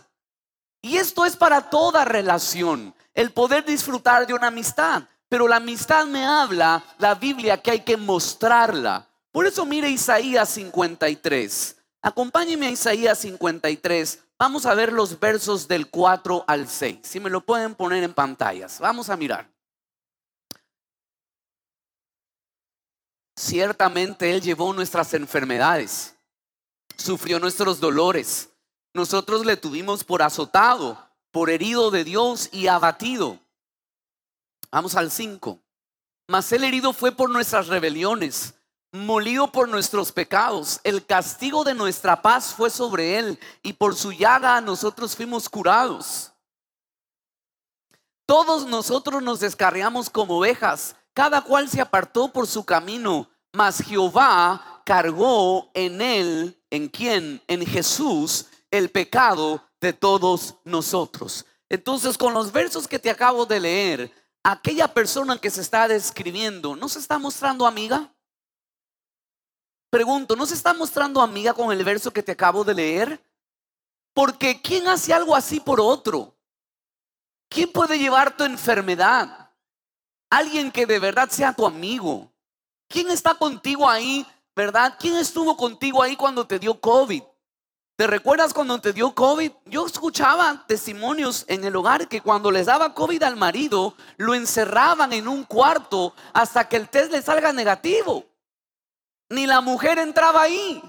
Y 0.81 0.97
esto 0.97 1.25
es 1.25 1.37
para 1.37 1.69
toda 1.69 2.03
relación, 2.03 2.93
el 3.13 3.31
poder 3.31 3.63
disfrutar 3.63 4.27
de 4.27 4.33
una 4.33 4.47
amistad. 4.47 5.03
Pero 5.29 5.47
la 5.47 5.55
amistad 5.55 6.07
me 6.07 6.25
habla, 6.25 6.83
la 6.97 7.15
Biblia, 7.15 7.61
que 7.61 7.71
hay 7.71 7.79
que 7.85 7.95
mostrarla. 7.95 9.07
Por 9.31 9.47
eso 9.47 9.65
mire 9.65 9.89
Isaías 9.89 10.49
53. 10.49 11.77
Acompáñeme 12.01 12.67
a 12.67 12.71
Isaías 12.71 13.19
53 13.19 14.19
Vamos 14.39 14.65
a 14.65 14.73
ver 14.73 14.93
los 14.93 15.19
versos 15.19 15.67
del 15.67 15.89
4 15.89 16.45
al 16.47 16.69
6. 16.69 16.99
Si 17.03 17.19
me 17.19 17.29
lo 17.29 17.41
pueden 17.41 17.75
poner 17.75 18.03
en 18.03 18.13
pantallas. 18.13 18.79
Vamos 18.79 19.09
a 19.09 19.17
mirar. 19.17 19.51
Ciertamente 23.35 24.31
Él 24.31 24.41
llevó 24.41 24.73
nuestras 24.73 25.13
enfermedades, 25.13 26.15
sufrió 26.97 27.39
nuestros 27.39 27.79
dolores. 27.79 28.49
Nosotros 28.93 29.45
le 29.45 29.55
tuvimos 29.55 30.03
por 30.03 30.21
azotado, 30.21 31.09
por 31.31 31.49
herido 31.49 31.89
de 31.89 32.03
Dios 32.03 32.49
y 32.51 32.67
abatido. 32.67 33.39
Vamos 34.71 34.95
al 34.95 35.09
5. 35.09 35.57
Mas 36.27 36.51
Él 36.51 36.63
herido 36.63 36.91
fue 36.91 37.11
por 37.13 37.29
nuestras 37.29 37.67
rebeliones 37.67 38.58
molido 38.91 39.51
por 39.51 39.69
nuestros 39.69 40.11
pecados. 40.11 40.79
El 40.83 41.05
castigo 41.05 41.63
de 41.63 41.73
nuestra 41.73 42.21
paz 42.21 42.53
fue 42.53 42.69
sobre 42.69 43.17
él 43.17 43.39
y 43.61 43.73
por 43.73 43.95
su 43.95 44.11
llaga 44.11 44.59
nosotros 44.61 45.15
fuimos 45.15 45.49
curados. 45.49 46.31
Todos 48.25 48.67
nosotros 48.67 49.23
nos 49.23 49.39
descarriamos 49.39 50.09
como 50.09 50.37
ovejas, 50.37 50.95
cada 51.13 51.41
cual 51.41 51.67
se 51.67 51.81
apartó 51.81 52.31
por 52.31 52.45
su 52.45 52.63
camino, 52.63 53.27
mas 53.53 53.81
Jehová 53.81 54.83
cargó 54.85 55.71
en 55.73 56.01
él, 56.01 56.63
en 56.69 56.89
quién, 56.89 57.41
en 57.47 57.65
Jesús, 57.65 58.45
el 58.69 58.89
pecado 58.89 59.63
de 59.81 59.93
todos 59.93 60.55
nosotros. 60.63 61.45
Entonces, 61.69 62.17
con 62.17 62.33
los 62.33 62.51
versos 62.51 62.87
que 62.87 62.99
te 62.99 63.09
acabo 63.09 63.45
de 63.45 63.59
leer, 63.59 64.13
aquella 64.43 64.87
persona 64.87 65.37
que 65.37 65.49
se 65.49 65.61
está 65.61 65.87
describiendo, 65.87 66.75
¿no 66.75 66.89
se 66.89 66.99
está 66.99 67.17
mostrando 67.17 67.65
amiga? 67.65 68.11
Pregunto, 69.89 70.35
¿no 70.35 70.45
se 70.45 70.53
está 70.53 70.73
mostrando 70.73 71.19
amiga 71.21 71.53
con 71.53 71.71
el 71.71 71.83
verso 71.83 72.11
que 72.11 72.21
te 72.21 72.31
acabo 72.31 72.63
de 72.63 72.75
leer? 72.75 73.23
Porque 74.13 74.61
¿quién 74.61 74.87
hace 74.87 75.13
algo 75.13 75.35
así 75.35 75.59
por 75.59 75.81
otro? 75.81 76.35
¿Quién 77.49 77.71
puede 77.71 77.97
llevar 77.97 78.37
tu 78.37 78.43
enfermedad? 78.43 79.49
Alguien 80.29 80.71
que 80.71 80.85
de 80.85 80.99
verdad 80.99 81.29
sea 81.29 81.53
tu 81.53 81.65
amigo. 81.65 82.31
¿Quién 82.87 83.09
está 83.09 83.33
contigo 83.33 83.89
ahí, 83.89 84.25
verdad? 84.55 84.95
¿Quién 84.99 85.15
estuvo 85.15 85.57
contigo 85.57 86.03
ahí 86.03 86.15
cuando 86.15 86.45
te 86.45 86.59
dio 86.59 86.79
COVID? 86.79 87.23
¿Te 87.95 88.07
recuerdas 88.07 88.53
cuando 88.53 88.79
te 88.79 88.93
dio 88.93 89.15
COVID? 89.15 89.51
Yo 89.65 89.87
escuchaba 89.87 90.65
testimonios 90.67 91.45
en 91.47 91.63
el 91.63 91.75
hogar 91.75 92.07
que 92.07 92.21
cuando 92.21 92.51
les 92.51 92.67
daba 92.67 92.93
COVID 92.93 93.23
al 93.23 93.35
marido, 93.35 93.95
lo 94.17 94.35
encerraban 94.35 95.13
en 95.13 95.27
un 95.27 95.43
cuarto 95.43 96.13
hasta 96.31 96.69
que 96.69 96.77
el 96.77 96.89
test 96.89 97.11
le 97.11 97.23
salga 97.23 97.51
negativo 97.51 98.29
ni 99.29 99.45
la 99.45 99.61
mujer 99.61 99.99
entraba 99.99 100.43
ahí. 100.43 100.81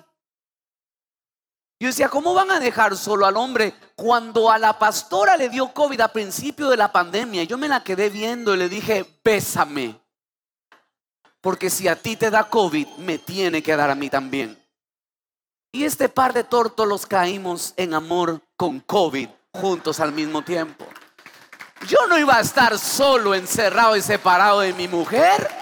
Yo 1.78 1.88
decía, 1.88 2.11
¿cómo 2.11 2.35
van 2.35 2.50
a 2.50 2.61
dejar 2.61 2.94
solo 2.94 3.25
al 3.25 3.38
hombre 3.38 3.75
cuando 3.97 4.50
a 4.50 4.59
la 4.59 4.78
pastora 4.78 5.38
le 5.38 5.49
dio 5.49 5.73
COVID 5.73 6.00
a 6.00 6.12
principio 6.12 6.68
de 6.68 6.76
la 6.76 6.92
pandemia? 6.92 7.44
Yo 7.44 7.56
me 7.56 7.68
la 7.68 7.82
quedé 7.82 8.11
viendo 8.11 8.54
y 8.54 8.59
le 8.59 8.68
dije, 8.68 9.06
bésame. 9.25 9.99
Porque 11.40 11.70
si 11.70 11.88
a 11.88 11.97
ti 11.97 12.16
te 12.16 12.30
da 12.30 12.50
COVID, 12.50 12.87
me 12.99 13.16
tiene 13.16 13.62
que 13.62 13.76
dar 13.76 13.90
a 13.90 13.94
mí 13.94 14.11
también. 14.11 14.62
Y 15.73 15.85
este 15.85 16.11
par 16.11 16.35
de 16.35 16.44
tórtolos 16.44 17.06
caímos 17.06 17.73
en 17.78 17.94
amor 17.94 18.42
con 18.56 18.80
COVID 18.80 19.28
juntos 19.54 20.00
al 20.00 20.12
mismo 20.12 20.42
tiempo. 20.42 20.87
Yo 21.87 22.06
no 22.09 22.18
iba 22.18 22.37
a 22.37 22.40
estar 22.40 22.78
solo, 22.78 23.35
encerrado 23.35 23.97
y 23.97 24.02
separado 24.02 24.61
de 24.61 24.75
mi 24.75 24.87
mujer. 24.87 25.60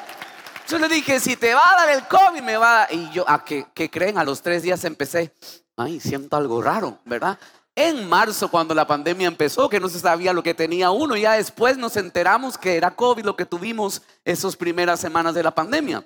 Yo 0.69 0.79
le 0.79 0.89
dije, 0.89 1.19
si 1.19 1.35
te 1.35 1.55
va 1.55 1.73
a 1.73 1.77
dar 1.77 1.91
el 1.97 2.07
COVID, 2.07 2.43
me 2.43 2.59
va 2.59 2.71
a 2.71 2.79
dar. 2.81 2.93
Y 2.93 3.11
yo, 3.11 3.25
¿a 3.27 3.43
qué, 3.43 3.65
creen? 3.91 4.19
A 4.19 4.25
los 4.25 4.43
tres 4.43 4.63
días 4.63 4.85
empecé, 4.85 5.33
ay, 5.79 5.99
siento 5.99 6.37
algo 6.37 6.61
raro, 6.61 6.99
¿verdad? 7.07 7.39
En 7.75 8.07
marzo, 8.07 8.51
cuando 8.51 8.75
la 8.75 8.87
pandemia 8.87 9.29
empezó, 9.29 9.71
que 9.71 9.81
no 9.81 9.89
se 9.89 9.99
sabía 9.99 10.35
lo 10.35 10.43
que 10.43 10.53
tenía 10.53 10.91
uno, 10.91 11.17
ya 11.17 11.33
después 11.33 11.79
nos 11.79 11.97
enteramos 11.97 12.59
que 12.59 12.77
era 12.77 12.95
COVID 12.95 13.25
lo 13.25 13.35
que 13.35 13.47
tuvimos 13.47 14.03
esas 14.27 14.57
primeras 14.57 15.01
semanas 15.01 15.35
de 15.35 15.43
la 15.43 15.55
pandemia. 15.55 16.05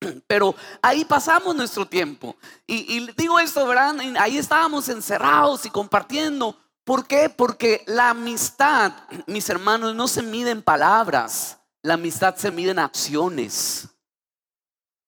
Pero 0.26 0.54
ahí 0.80 1.04
pasamos 1.04 1.54
nuestro 1.54 1.84
tiempo. 1.84 2.36
Y, 2.66 2.96
y, 2.96 3.12
digo 3.18 3.38
esto, 3.38 3.66
¿verdad? 3.66 3.96
Ahí 4.18 4.38
estábamos 4.38 4.88
encerrados 4.88 5.66
y 5.66 5.70
compartiendo. 5.70 6.56
¿Por 6.84 7.06
qué? 7.06 7.28
Porque 7.28 7.82
la 7.86 8.10
amistad, 8.10 8.92
mis 9.26 9.50
hermanos, 9.50 9.94
no 9.94 10.08
se 10.08 10.22
mide 10.22 10.52
en 10.52 10.62
palabras. 10.62 11.58
La 11.84 11.94
amistad 11.94 12.34
se 12.36 12.50
mide 12.50 12.70
en 12.70 12.78
acciones. 12.78 13.88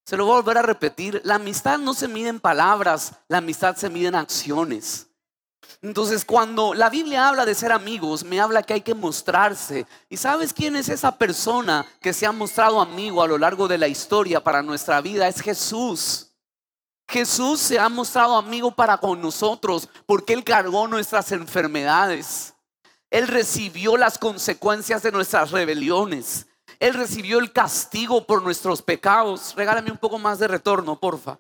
Se 0.05 0.15
lo 0.15 0.27
voy 0.27 0.35
a 0.35 0.43
volver 0.43 0.59
a 0.59 0.63
repetir. 0.63 1.23
La 1.25 1.37
amistad 1.37 1.79
no 1.79 1.95
se 1.95 2.07
mide 2.07 2.29
en 2.29 2.39
palabras, 2.39 3.15
la 3.29 3.39
amistad 3.39 3.77
se 3.77 3.89
mide 3.89 4.09
en 4.09 4.15
acciones. 4.15 5.07
Entonces, 5.81 6.27
cuando 6.27 6.75
la 6.75 6.91
Biblia 6.91 7.29
habla 7.29 7.47
de 7.47 7.55
ser 7.55 7.73
amigos, 7.73 8.25
me 8.25 8.41
habla 8.41 8.63
que 8.63 8.75
hay 8.75 8.83
que 8.83 8.95
mostrarse. 8.95 9.87
¿Y 10.11 10.19
sabes 10.19 10.53
quién 10.53 10.77
es 10.77 10.91
esa 10.91 11.17
persona 11.17 11.87
que 12.03 12.13
se 12.13 12.27
ha 12.27 12.33
mostrado 12.33 12.79
amigo 12.79 13.23
a 13.23 13.27
lo 13.27 13.39
largo 13.39 13.69
de 13.69 13.79
la 13.79 13.89
historia 13.89 14.45
para 14.45 14.63
nuestra 14.63 15.01
vida? 15.01 15.29
Es 15.29 15.41
Jesús. 15.41 16.31
Jesús 17.09 17.59
se 17.59 17.79
ha 17.79 17.89
mostrado 17.89 18.37
amigo 18.37 18.71
para 18.71 18.99
con 18.99 19.23
nosotros 19.23 19.89
porque 20.05 20.35
Él 20.35 20.45
cargó 20.45 20.87
nuestras 20.89 21.33
enfermedades. 21.33 22.53
Él 23.11 23.29
recibió 23.29 23.97
las 23.97 24.19
consecuencias 24.19 25.03
de 25.03 25.11
nuestras 25.11 25.53
rebeliones. 25.53 26.47
Él 26.79 26.95
recibió 26.95 27.39
el 27.39 27.53
castigo 27.53 28.27
por 28.27 28.43
nuestros 28.43 28.83
pecados. 28.83 29.55
Regálame 29.57 29.91
un 29.91 29.99
poco 29.99 30.19
más 30.19 30.39
de 30.39 30.49
retorno, 30.49 30.99
porfa. 30.99 31.39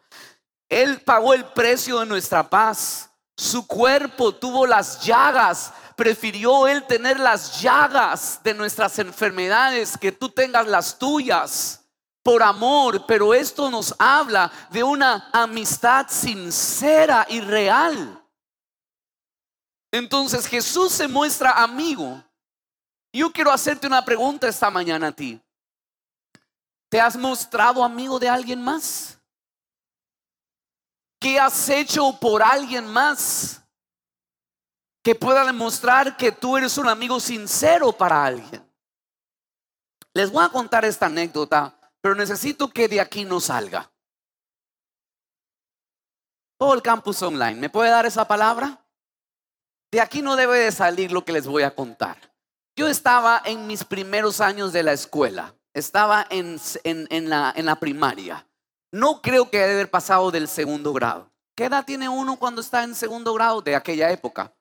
Él 0.69 1.01
pagó 1.03 1.35
el 1.35 1.45
precio 1.45 2.01
de 2.01 2.07
nuestra 2.07 2.49
paz. 2.49 3.11
Su 3.37 3.67
cuerpo 3.67 4.35
tuvo 4.35 4.67
las 4.67 5.05
llagas. 5.05 5.73
Prefirió 5.95 6.67
Él 6.67 6.85
tener 6.87 7.21
las 7.21 7.61
llagas 7.61 8.41
de 8.43 8.55
nuestras 8.55 8.99
enfermedades 8.99 9.97
que 9.97 10.13
tú 10.13 10.29
tengas 10.29 10.67
las 10.67 10.99
tuyas 10.99 11.83
por 12.23 12.43
amor. 12.43 13.05
Pero 13.07 13.35
esto 13.35 13.71
nos 13.71 13.95
habla 13.99 14.51
de 14.71 14.83
una 14.83 15.29
amistad 15.33 16.07
sincera 16.09 17.27
y 17.29 17.41
real. 17.41 18.23
Entonces 19.93 20.47
Jesús 20.47 20.93
se 20.93 21.09
muestra 21.09 21.63
amigo 21.63 22.23
yo 23.19 23.33
quiero 23.33 23.51
hacerte 23.51 23.87
una 23.87 24.05
pregunta 24.05 24.49
esta 24.49 24.71
mañana 24.71 25.09
a 25.09 25.13
ti. 25.13 25.41
¿Te 26.89 27.01
has 27.01 27.17
mostrado 27.17 27.83
amigo 27.83 28.19
de 28.19 28.29
alguien 28.29 28.63
más? 28.63 29.19
¿Qué 31.19 31.39
has 31.41 31.69
hecho 31.69 32.19
por 32.21 32.43
alguien 32.43 32.87
más 32.87 33.63
que 35.03 35.15
pueda 35.15 35.45
demostrar 35.45 36.17
que 36.17 36.33
tú 36.33 36.57
eres 36.57 36.77
un 36.79 36.89
amigo 36.89 37.19
sincero 37.19 37.93
para 37.93 38.25
alguien? 38.25 38.63
Les 40.13 40.31
voy 40.31 40.45
a 40.45 40.49
contar 40.49 40.85
esta 40.85 41.07
anécdota, 41.07 41.75
pero 42.01 42.15
necesito 42.15 42.69
que 42.71 42.89
de 42.89 43.01
aquí 43.01 43.25
no 43.25 43.41
salga. 43.41 43.91
Todo 46.59 46.75
el 46.75 46.83
campus 46.83 47.21
online, 47.23 47.55
¿me 47.55 47.69
puede 47.69 47.91
dar 47.91 48.07
esa 48.07 48.27
palabra? 48.27 48.83
De 49.91 50.01
aquí 50.01 50.23
no 50.23 50.37
debe 50.37 50.59
de 50.59 50.73
salir 50.73 51.13
lo 51.13 51.25
que 51.25 51.33
les 51.33 51.47
voy 51.47 51.63
a 51.63 51.75
contar. 51.75 52.36
Yo 52.77 52.89
estaba 52.89 53.41
en 53.47 53.67
mis 53.67 53.85
primeros 53.85 54.43
años 54.43 54.71
de 54.71 54.83
la 54.83 54.93
escuela, 54.93 55.55
estaba 55.73 56.27
en, 56.29 56.61
la, 57.31 57.53
en 57.57 57.65
la 57.65 57.81
primaria. 57.81 58.47
No 58.93 59.23
creo 59.23 59.51
que 59.51 59.59
debe 59.59 59.73
haber 59.73 59.91
pasado 59.91 60.31
del 60.31 60.47
segundo 60.47 60.93
grado. 60.93 61.33
¿Qué 61.57 61.65
edad 61.65 61.87
tiene 61.87 62.07
uno 62.07 62.37
cuando 62.37 62.61
está 62.61 62.85
en 62.85 62.95
segundo 62.95 63.33
grado 63.33 63.63
de 63.63 63.75
aquella 63.75 64.11
época? 64.11 64.55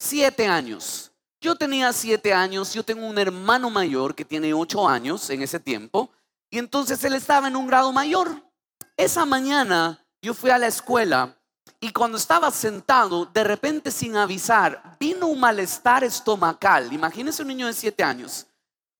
Siete 0.00 0.46
años. 0.46 1.12
Yo 1.38 1.54
tenía 1.54 1.92
siete 1.92 2.32
años, 2.32 2.72
yo 2.72 2.82
tengo 2.82 3.06
un 3.06 3.18
hermano 3.18 3.68
mayor 3.68 4.14
que 4.14 4.24
tiene 4.24 4.54
ocho 4.54 4.88
años 4.88 5.28
en 5.28 5.42
ese 5.42 5.60
tiempo, 5.60 6.10
y 6.50 6.58
entonces 6.58 7.04
él 7.04 7.14
estaba 7.14 7.46
en 7.46 7.56
un 7.56 7.66
grado 7.66 7.92
mayor. 7.92 8.42
Esa 8.96 9.26
mañana 9.26 10.02
yo 10.22 10.32
fui 10.32 10.50
a 10.50 10.58
la 10.58 10.66
escuela 10.66 11.37
y 11.80 11.92
cuando 11.92 12.18
estaba 12.18 12.50
sentado, 12.50 13.26
de 13.26 13.44
repente 13.44 13.90
sin 13.90 14.16
avisar, 14.16 14.96
vino 14.98 15.28
un 15.28 15.38
malestar 15.38 16.02
estomacal. 16.02 16.92
Imagínense 16.92 17.42
un 17.42 17.48
niño 17.48 17.66
de 17.66 17.72
siete 17.72 18.02
años. 18.02 18.46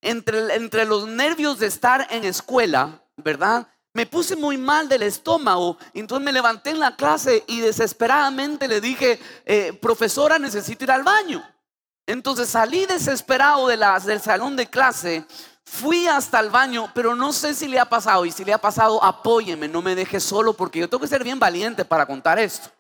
Entre, 0.01 0.55
entre 0.55 0.85
los 0.85 1.09
nervios 1.09 1.59
de 1.59 1.67
estar 1.67 2.07
en 2.11 2.25
escuela, 2.25 3.03
¿verdad? 3.17 3.67
Me 3.95 4.07
puse 4.07 4.37
muy 4.37 4.57
mal 4.57 4.89
del 4.89 5.03
estómago. 5.03 5.77
Entonces 5.93 6.25
me 6.25 6.33
levanté 6.33 6.71
en 6.71 6.79
la 6.79 6.95
clase 6.95 7.43
y 7.49 7.61
desesperadamente 7.61 8.69
le 8.69 8.81
dije, 8.81 9.19
eh, 9.45 9.73
profesora, 9.83 10.39
necesito 10.39 10.85
ir 10.85 10.93
al 10.93 11.03
baño. 11.03 11.45
Entonces 12.07 12.49
salí 12.49 12.87
desesperado 12.87 13.67
del 13.67 14.21
salón 14.21 14.55
de 14.55 14.67
clase 14.69 15.27
Fui 15.71 16.09
hasta 16.09 16.41
el 16.41 16.51
baño, 16.51 16.91
pero 16.95 17.15
no 17.15 17.33
sé 17.33 17.55
si 17.55 17.69
le 17.69 17.79
ha 17.79 17.85
pasado. 17.85 18.25
Y 18.25 18.33
si 18.33 18.45
le 18.45 18.53
ha 18.53 18.59
pasado, 18.59 19.03
apóyeme, 19.03 19.69
no 19.69 19.83
me 19.83 19.95
deje 19.95 20.19
solo, 20.19 20.53
porque 20.53 20.81
yo 20.81 20.89
tengo 20.89 21.03
que 21.03 21.09
ser 21.09 21.23
bien 21.23 21.39
valiente 21.39 21.85
para 21.85 22.07
contar 22.07 22.39
esto. 22.39 22.71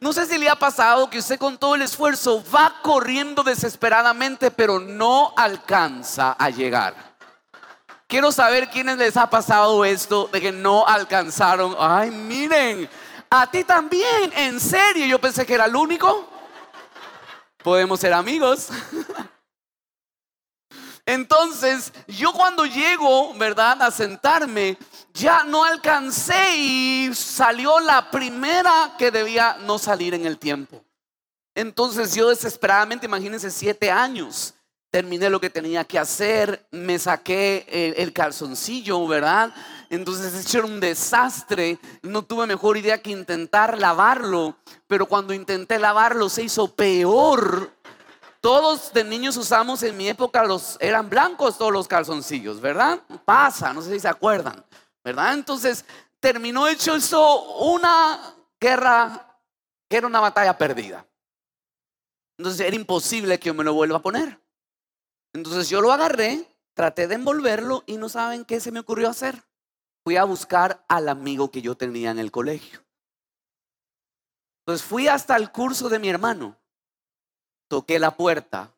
No 0.00 0.12
sé 0.12 0.26
si 0.26 0.36
le 0.36 0.50
ha 0.50 0.56
pasado 0.56 1.08
que 1.08 1.18
usted 1.18 1.38
con 1.38 1.56
todo 1.56 1.74
el 1.74 1.82
esfuerzo 1.82 2.44
va 2.54 2.80
corriendo 2.82 3.42
desesperadamente, 3.42 4.50
pero 4.50 4.78
no 4.78 5.32
alcanza 5.36 6.32
a 6.32 6.50
llegar. 6.50 6.94
Quiero 8.06 8.30
saber 8.30 8.68
quiénes 8.68 8.98
les 8.98 9.16
ha 9.16 9.30
pasado 9.30 9.84
esto 9.84 10.28
de 10.30 10.40
que 10.40 10.52
no 10.52 10.86
alcanzaron. 10.86 11.74
Ay, 11.78 12.10
miren, 12.10 12.88
a 13.30 13.50
ti 13.50 13.64
también, 13.64 14.32
en 14.36 14.60
serio, 14.60 15.06
yo 15.06 15.18
pensé 15.18 15.46
que 15.46 15.54
era 15.54 15.64
el 15.64 15.74
único. 15.74 16.28
Podemos 17.62 17.98
ser 17.98 18.12
amigos. 18.12 18.68
Entonces, 21.06 21.92
yo 22.08 22.32
cuando 22.32 22.64
llego, 22.64 23.34
¿verdad? 23.34 23.82
A 23.82 23.90
sentarme, 23.90 24.78
ya 25.12 25.44
no 25.44 25.64
alcancé 25.64 26.56
y 26.56 27.10
salió 27.14 27.78
la 27.80 28.10
primera 28.10 28.94
que 28.98 29.10
debía 29.10 29.58
no 29.60 29.78
salir 29.78 30.14
en 30.14 30.24
el 30.26 30.38
tiempo. 30.38 30.82
Entonces 31.54 32.14
yo 32.14 32.30
desesperadamente, 32.30 33.06
imagínense, 33.06 33.50
siete 33.50 33.90
años, 33.90 34.54
terminé 34.90 35.28
lo 35.28 35.40
que 35.40 35.50
tenía 35.50 35.84
que 35.84 35.98
hacer, 35.98 36.66
me 36.70 36.98
saqué 36.98 37.94
el, 37.96 38.12
calzoncillo, 38.12 39.06
¿verdad? 39.06 39.54
Entonces 39.90 40.34
hecho 40.34 40.58
era 40.58 40.66
un 40.66 40.80
desastre, 40.80 41.78
no 42.02 42.22
tuve 42.22 42.46
mejor 42.46 42.76
idea 42.76 43.02
que 43.02 43.10
intentar 43.10 43.78
lavarlo, 43.78 44.56
pero 44.86 45.06
cuando 45.06 45.34
intenté 45.34 45.78
lavarlo 45.78 46.28
se 46.28 46.44
hizo 46.44 46.74
peor 46.74 47.72
todos 48.44 48.92
de 48.92 49.04
niños 49.04 49.38
usamos 49.38 49.82
en 49.84 49.96
mi 49.96 50.06
época 50.06 50.44
los 50.44 50.76
eran 50.78 51.08
blancos 51.08 51.56
todos 51.56 51.72
los 51.72 51.88
calzoncillos, 51.88 52.60
¿verdad? 52.60 53.00
Pasa, 53.24 53.72
no 53.72 53.80
sé 53.80 53.94
si 53.94 54.00
se 54.00 54.08
acuerdan, 54.08 54.62
¿verdad? 55.02 55.32
Entonces 55.32 55.86
terminó 56.20 56.68
hecho 56.68 56.94
eso 56.94 57.42
una 57.60 58.36
guerra 58.60 59.40
que 59.88 59.96
era 59.96 60.06
una 60.06 60.20
batalla 60.20 60.58
perdida. 60.58 61.06
Entonces 62.36 62.66
era 62.66 62.76
imposible 62.76 63.40
que 63.40 63.46
yo 63.46 63.54
me 63.54 63.64
lo 63.64 63.72
vuelva 63.72 63.96
a 63.96 64.02
poner. 64.02 64.38
Entonces 65.32 65.70
yo 65.70 65.80
lo 65.80 65.90
agarré, 65.90 66.46
traté 66.74 67.08
de 67.08 67.14
envolverlo 67.14 67.82
y 67.86 67.96
no 67.96 68.10
saben 68.10 68.44
qué 68.44 68.60
se 68.60 68.72
me 68.72 68.80
ocurrió 68.80 69.08
hacer. 69.08 69.42
Fui 70.04 70.18
a 70.18 70.24
buscar 70.24 70.84
al 70.86 71.08
amigo 71.08 71.50
que 71.50 71.62
yo 71.62 71.78
tenía 71.78 72.10
en 72.10 72.18
el 72.18 72.30
colegio. 72.30 72.84
Entonces 74.66 74.86
fui 74.86 75.08
hasta 75.08 75.34
el 75.34 75.50
curso 75.50 75.88
de 75.88 75.98
mi 75.98 76.10
hermano 76.10 76.58
toqué 77.68 77.98
la 77.98 78.16
puerta, 78.16 78.70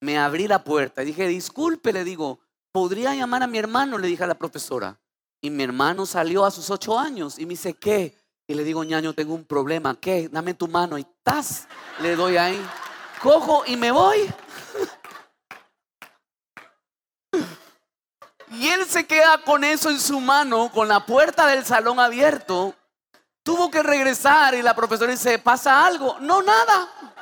me 0.00 0.18
abrí 0.18 0.48
la 0.48 0.64
puerta 0.64 1.02
y 1.02 1.06
dije, 1.06 1.26
disculpe, 1.26 1.92
le 1.92 2.04
digo, 2.04 2.40
¿podría 2.72 3.14
llamar 3.14 3.42
a 3.42 3.46
mi 3.46 3.58
hermano? 3.58 3.98
Le 3.98 4.08
dije 4.08 4.24
a 4.24 4.26
la 4.26 4.34
profesora. 4.34 4.98
Y 5.40 5.50
mi 5.50 5.62
hermano 5.62 6.06
salió 6.06 6.44
a 6.44 6.50
sus 6.50 6.70
ocho 6.70 6.98
años 6.98 7.38
y 7.38 7.46
me 7.46 7.50
dice, 7.50 7.74
¿qué? 7.74 8.16
Y 8.46 8.54
le 8.54 8.64
digo, 8.64 8.84
ñaño, 8.84 9.14
tengo 9.14 9.34
un 9.34 9.44
problema, 9.44 9.98
¿qué? 9.98 10.28
Dame 10.28 10.54
tu 10.54 10.68
mano 10.68 10.98
y 10.98 11.06
tas, 11.22 11.66
le 12.00 12.16
doy 12.16 12.36
ahí. 12.36 12.60
Cojo 13.22 13.64
y 13.66 13.76
me 13.76 13.90
voy. 13.90 14.18
Y 18.50 18.68
él 18.68 18.84
se 18.86 19.04
queda 19.04 19.38
con 19.38 19.64
eso 19.64 19.90
en 19.90 19.98
su 19.98 20.20
mano, 20.20 20.70
con 20.72 20.86
la 20.86 21.04
puerta 21.04 21.46
del 21.48 21.64
salón 21.64 21.98
abierto. 21.98 22.72
Tuvo 23.42 23.68
que 23.68 23.82
regresar 23.82 24.54
y 24.54 24.62
la 24.62 24.76
profesora 24.76 25.10
dice, 25.10 25.40
¿pasa 25.40 25.84
algo? 25.84 26.18
No, 26.20 26.40
nada. 26.40 27.13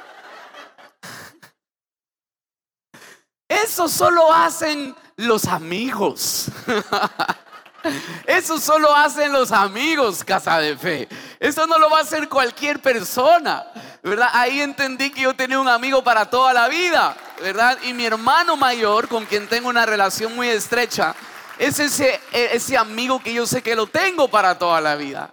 Eso 3.52 3.88
solo 3.88 4.32
hacen 4.32 4.94
los 5.16 5.44
amigos. 5.44 6.46
Eso 8.26 8.58
solo 8.58 8.94
hacen 8.94 9.32
los 9.32 9.52
amigos, 9.52 10.24
casa 10.24 10.58
de 10.58 10.76
fe. 10.76 11.08
Eso 11.38 11.66
no 11.66 11.78
lo 11.78 11.90
va 11.90 11.98
a 11.98 12.02
hacer 12.02 12.28
cualquier 12.28 12.80
persona, 12.80 13.64
¿verdad? 14.02 14.28
Ahí 14.32 14.60
entendí 14.60 15.10
que 15.10 15.22
yo 15.22 15.34
tenía 15.34 15.58
un 15.58 15.68
amigo 15.68 16.02
para 16.02 16.30
toda 16.30 16.52
la 16.52 16.68
vida, 16.68 17.16
¿verdad? 17.40 17.76
Y 17.82 17.92
mi 17.92 18.06
hermano 18.06 18.56
mayor, 18.56 19.08
con 19.08 19.26
quien 19.26 19.48
tengo 19.48 19.68
una 19.68 19.84
relación 19.84 20.34
muy 20.34 20.48
estrecha, 20.48 21.14
es 21.58 21.78
ese, 21.78 22.20
ese 22.32 22.78
amigo 22.78 23.20
que 23.20 23.34
yo 23.34 23.46
sé 23.46 23.62
que 23.62 23.76
lo 23.76 23.86
tengo 23.86 24.28
para 24.28 24.58
toda 24.58 24.80
la 24.80 24.94
vida. 24.94 25.30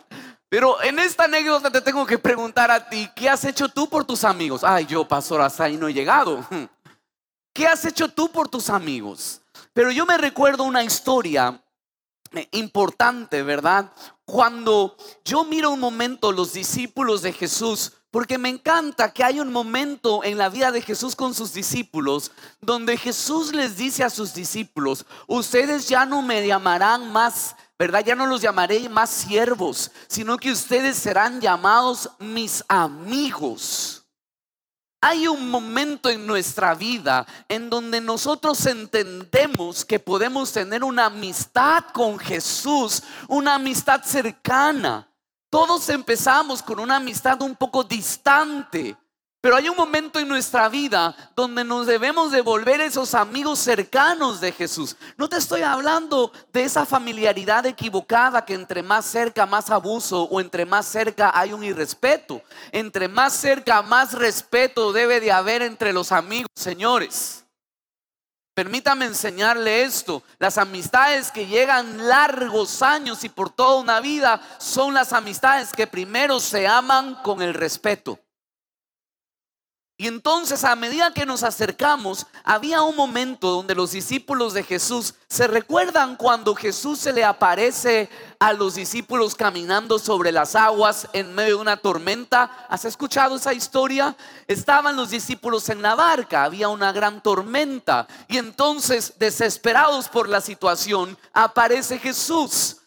Pero 0.49 0.81
en 0.81 0.97
esta 0.97 1.25
anécdota 1.25 1.69
te 1.69 1.79
tengo 1.79 2.05
que 2.05 2.17
preguntar 2.17 2.71
a 2.71 2.89
ti, 2.89 3.07
¿qué 3.15 3.29
has 3.29 3.45
hecho 3.45 3.69
tú 3.69 3.87
por 3.87 4.03
tus 4.03 4.23
amigos? 4.23 4.63
Ay, 4.63 4.87
yo, 4.87 5.07
pastor, 5.07 5.41
hasta 5.41 5.65
ahí 5.65 5.77
no 5.77 5.87
he 5.87 5.93
llegado. 5.93 6.43
¿Qué 7.53 7.67
has 7.67 7.85
hecho 7.85 8.09
tú 8.09 8.31
por 8.31 8.47
tus 8.47 8.69
amigos? 8.69 9.41
Pero 9.73 9.91
yo 9.91 10.05
me 10.05 10.17
recuerdo 10.17 10.63
una 10.63 10.83
historia 10.83 11.61
eh, 12.31 12.47
importante, 12.51 13.41
¿verdad? 13.43 13.91
Cuando 14.25 14.95
yo 15.25 15.43
miro 15.43 15.71
un 15.71 15.79
momento 15.79 16.31
los 16.31 16.53
discípulos 16.53 17.21
de 17.21 17.33
Jesús, 17.33 17.93
porque 18.11 18.37
me 18.37 18.49
encanta 18.49 19.13
que 19.13 19.23
hay 19.23 19.39
un 19.39 19.51
momento 19.51 20.23
en 20.23 20.37
la 20.37 20.49
vida 20.49 20.71
de 20.71 20.81
Jesús 20.81 21.15
con 21.15 21.33
sus 21.33 21.53
discípulos 21.53 22.31
donde 22.59 22.97
Jesús 22.97 23.53
les 23.53 23.77
dice 23.77 24.03
a 24.03 24.09
sus 24.09 24.33
discípulos, 24.33 25.05
ustedes 25.27 25.87
ya 25.87 26.05
no 26.05 26.21
me 26.21 26.45
llamarán 26.45 27.11
más, 27.11 27.55
¿verdad? 27.77 28.03
Ya 28.03 28.15
no 28.15 28.25
los 28.25 28.41
llamaré 28.41 28.89
más 28.89 29.09
siervos, 29.09 29.91
sino 30.07 30.37
que 30.37 30.51
ustedes 30.51 30.97
serán 30.97 31.39
llamados 31.39 32.09
mis 32.19 32.63
amigos. 32.67 33.98
Hay 35.01 35.27
un 35.27 35.49
momento 35.49 36.09
en 36.09 36.27
nuestra 36.27 36.75
vida 36.75 37.25
en 37.47 37.69
donde 37.69 38.01
nosotros 38.01 38.65
entendemos 38.65 39.85
que 39.85 39.97
podemos 39.97 40.51
tener 40.51 40.83
una 40.83 41.05
amistad 41.05 41.85
con 41.93 42.19
Jesús, 42.19 43.01
una 43.29 43.55
amistad 43.55 44.03
cercana. 44.03 45.07
Todos 45.49 45.87
empezamos 45.87 46.61
con 46.61 46.79
una 46.79 46.97
amistad 46.97 47.41
un 47.41 47.55
poco 47.55 47.83
distante, 47.85 48.97
pero 49.41 49.55
hay 49.55 49.69
un 49.69 49.77
momento 49.77 50.19
en 50.19 50.27
nuestra 50.27 50.67
vida 50.67 51.15
donde 51.33 51.63
nos 51.63 51.87
debemos 51.87 52.31
de 52.31 52.41
volver 52.41 52.81
esos 52.81 53.13
amigos 53.13 53.59
cercanos 53.59 54.41
de 54.41 54.51
Jesús. 54.51 54.97
No 55.15 55.29
te 55.29 55.37
estoy 55.37 55.61
hablando 55.61 56.33
de 56.51 56.63
esa 56.63 56.85
familiaridad 56.85 57.65
equivocada 57.65 58.43
que 58.43 58.53
entre 58.53 58.83
más 58.83 59.05
cerca 59.05 59.45
más 59.45 59.69
abuso 59.69 60.23
o 60.23 60.41
entre 60.41 60.65
más 60.65 60.85
cerca 60.85 61.31
hay 61.33 61.53
un 61.53 61.63
irrespeto. 61.63 62.41
Entre 62.73 63.07
más 63.07 63.31
cerca 63.31 63.81
más 63.81 64.11
respeto 64.11 64.91
debe 64.91 65.21
de 65.21 65.31
haber 65.31 65.61
entre 65.61 65.93
los 65.93 66.11
amigos, 66.11 66.49
señores. 66.55 67.45
Permítame 68.53 69.05
enseñarle 69.05 69.83
esto. 69.83 70.21
Las 70.37 70.57
amistades 70.57 71.31
que 71.31 71.47
llegan 71.47 72.09
largos 72.09 72.81
años 72.81 73.23
y 73.23 73.29
por 73.29 73.49
toda 73.49 73.79
una 73.79 74.01
vida 74.01 74.41
son 74.57 74.93
las 74.93 75.13
amistades 75.13 75.71
que 75.71 75.87
primero 75.87 76.41
se 76.41 76.67
aman 76.67 77.15
con 77.23 77.41
el 77.41 77.53
respeto. 77.53 78.19
Y 80.01 80.07
entonces 80.07 80.63
a 80.63 80.77
medida 80.77 81.13
que 81.13 81.25
nos 81.25 81.43
acercamos, 81.43 82.25
había 82.45 82.83
un 82.83 82.95
momento 82.95 83.49
donde 83.49 83.75
los 83.75 83.91
discípulos 83.91 84.53
de 84.53 84.63
Jesús 84.63 85.13
se 85.27 85.45
recuerdan 85.45 86.15
cuando 86.15 86.55
Jesús 86.55 86.99
se 86.99 87.11
le 87.11 87.25
aparece 87.25 88.07
a 88.39 88.53
los 88.53 88.75
discípulos 88.75 89.35
caminando 89.35 89.99
sobre 89.99 90.31
las 90.31 90.55
aguas 90.55 91.09
en 91.11 91.35
medio 91.35 91.57
de 91.57 91.61
una 91.63 91.75
tormenta. 91.75 92.65
¿Has 92.69 92.85
escuchado 92.85 93.35
esa 93.35 93.53
historia? 93.53 94.15
Estaban 94.47 94.95
los 94.95 95.09
discípulos 95.09 95.67
en 95.67 95.81
la 95.81 95.95
barca, 95.95 96.45
había 96.45 96.69
una 96.69 96.93
gran 96.93 97.21
tormenta 97.21 98.07
y 98.29 98.37
entonces 98.37 99.15
desesperados 99.19 100.07
por 100.07 100.29
la 100.29 100.39
situación, 100.39 101.17
aparece 101.33 101.99
Jesús. 101.99 102.77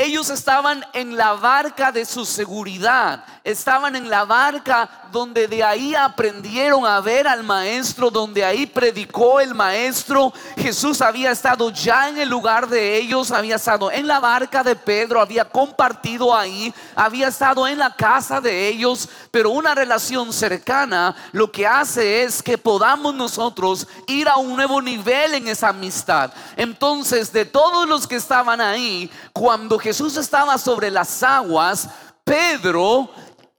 Ellos 0.00 0.30
estaban 0.30 0.82
en 0.94 1.14
la 1.14 1.34
barca 1.34 1.92
de 1.92 2.06
su 2.06 2.24
seguridad, 2.24 3.22
estaban 3.44 3.94
en 3.96 4.08
la 4.08 4.24
barca 4.24 4.88
donde 5.12 5.46
de 5.46 5.62
ahí 5.62 5.94
aprendieron 5.94 6.86
a 6.86 7.02
ver 7.02 7.28
al 7.28 7.42
maestro, 7.42 8.10
donde 8.10 8.42
ahí 8.42 8.64
predicó 8.64 9.40
el 9.40 9.54
maestro. 9.54 10.32
Jesús 10.56 11.02
había 11.02 11.32
estado 11.32 11.68
ya 11.68 12.08
en 12.08 12.16
el 12.16 12.30
lugar 12.30 12.66
de 12.66 12.96
ellos, 12.96 13.30
había 13.30 13.56
estado 13.56 13.92
en 13.92 14.06
la 14.06 14.20
barca 14.20 14.64
de 14.64 14.74
Pedro, 14.74 15.20
había 15.20 15.44
compartido 15.44 16.34
ahí, 16.34 16.72
había 16.94 17.28
estado 17.28 17.68
en 17.68 17.78
la 17.78 17.94
casa 17.94 18.40
de 18.40 18.68
ellos, 18.68 19.06
pero 19.30 19.50
una 19.50 19.74
relación 19.74 20.32
cercana 20.32 21.14
lo 21.32 21.52
que 21.52 21.66
hace 21.66 22.22
es 22.22 22.42
que 22.42 22.56
podamos 22.56 23.14
nosotros 23.14 23.86
ir 24.06 24.30
a 24.30 24.38
un 24.38 24.56
nuevo 24.56 24.80
nivel 24.80 25.34
en 25.34 25.48
esa 25.48 25.68
amistad. 25.68 26.32
Entonces, 26.56 27.30
de 27.34 27.44
todos 27.44 27.86
los 27.86 28.06
que 28.06 28.16
estaban 28.16 28.62
ahí, 28.62 29.10
cuando 29.34 29.78
Jesús 29.78 29.89
estaba 30.16 30.56
sobre 30.58 30.90
las 30.90 31.22
aguas, 31.22 31.88
Pedro 32.24 33.10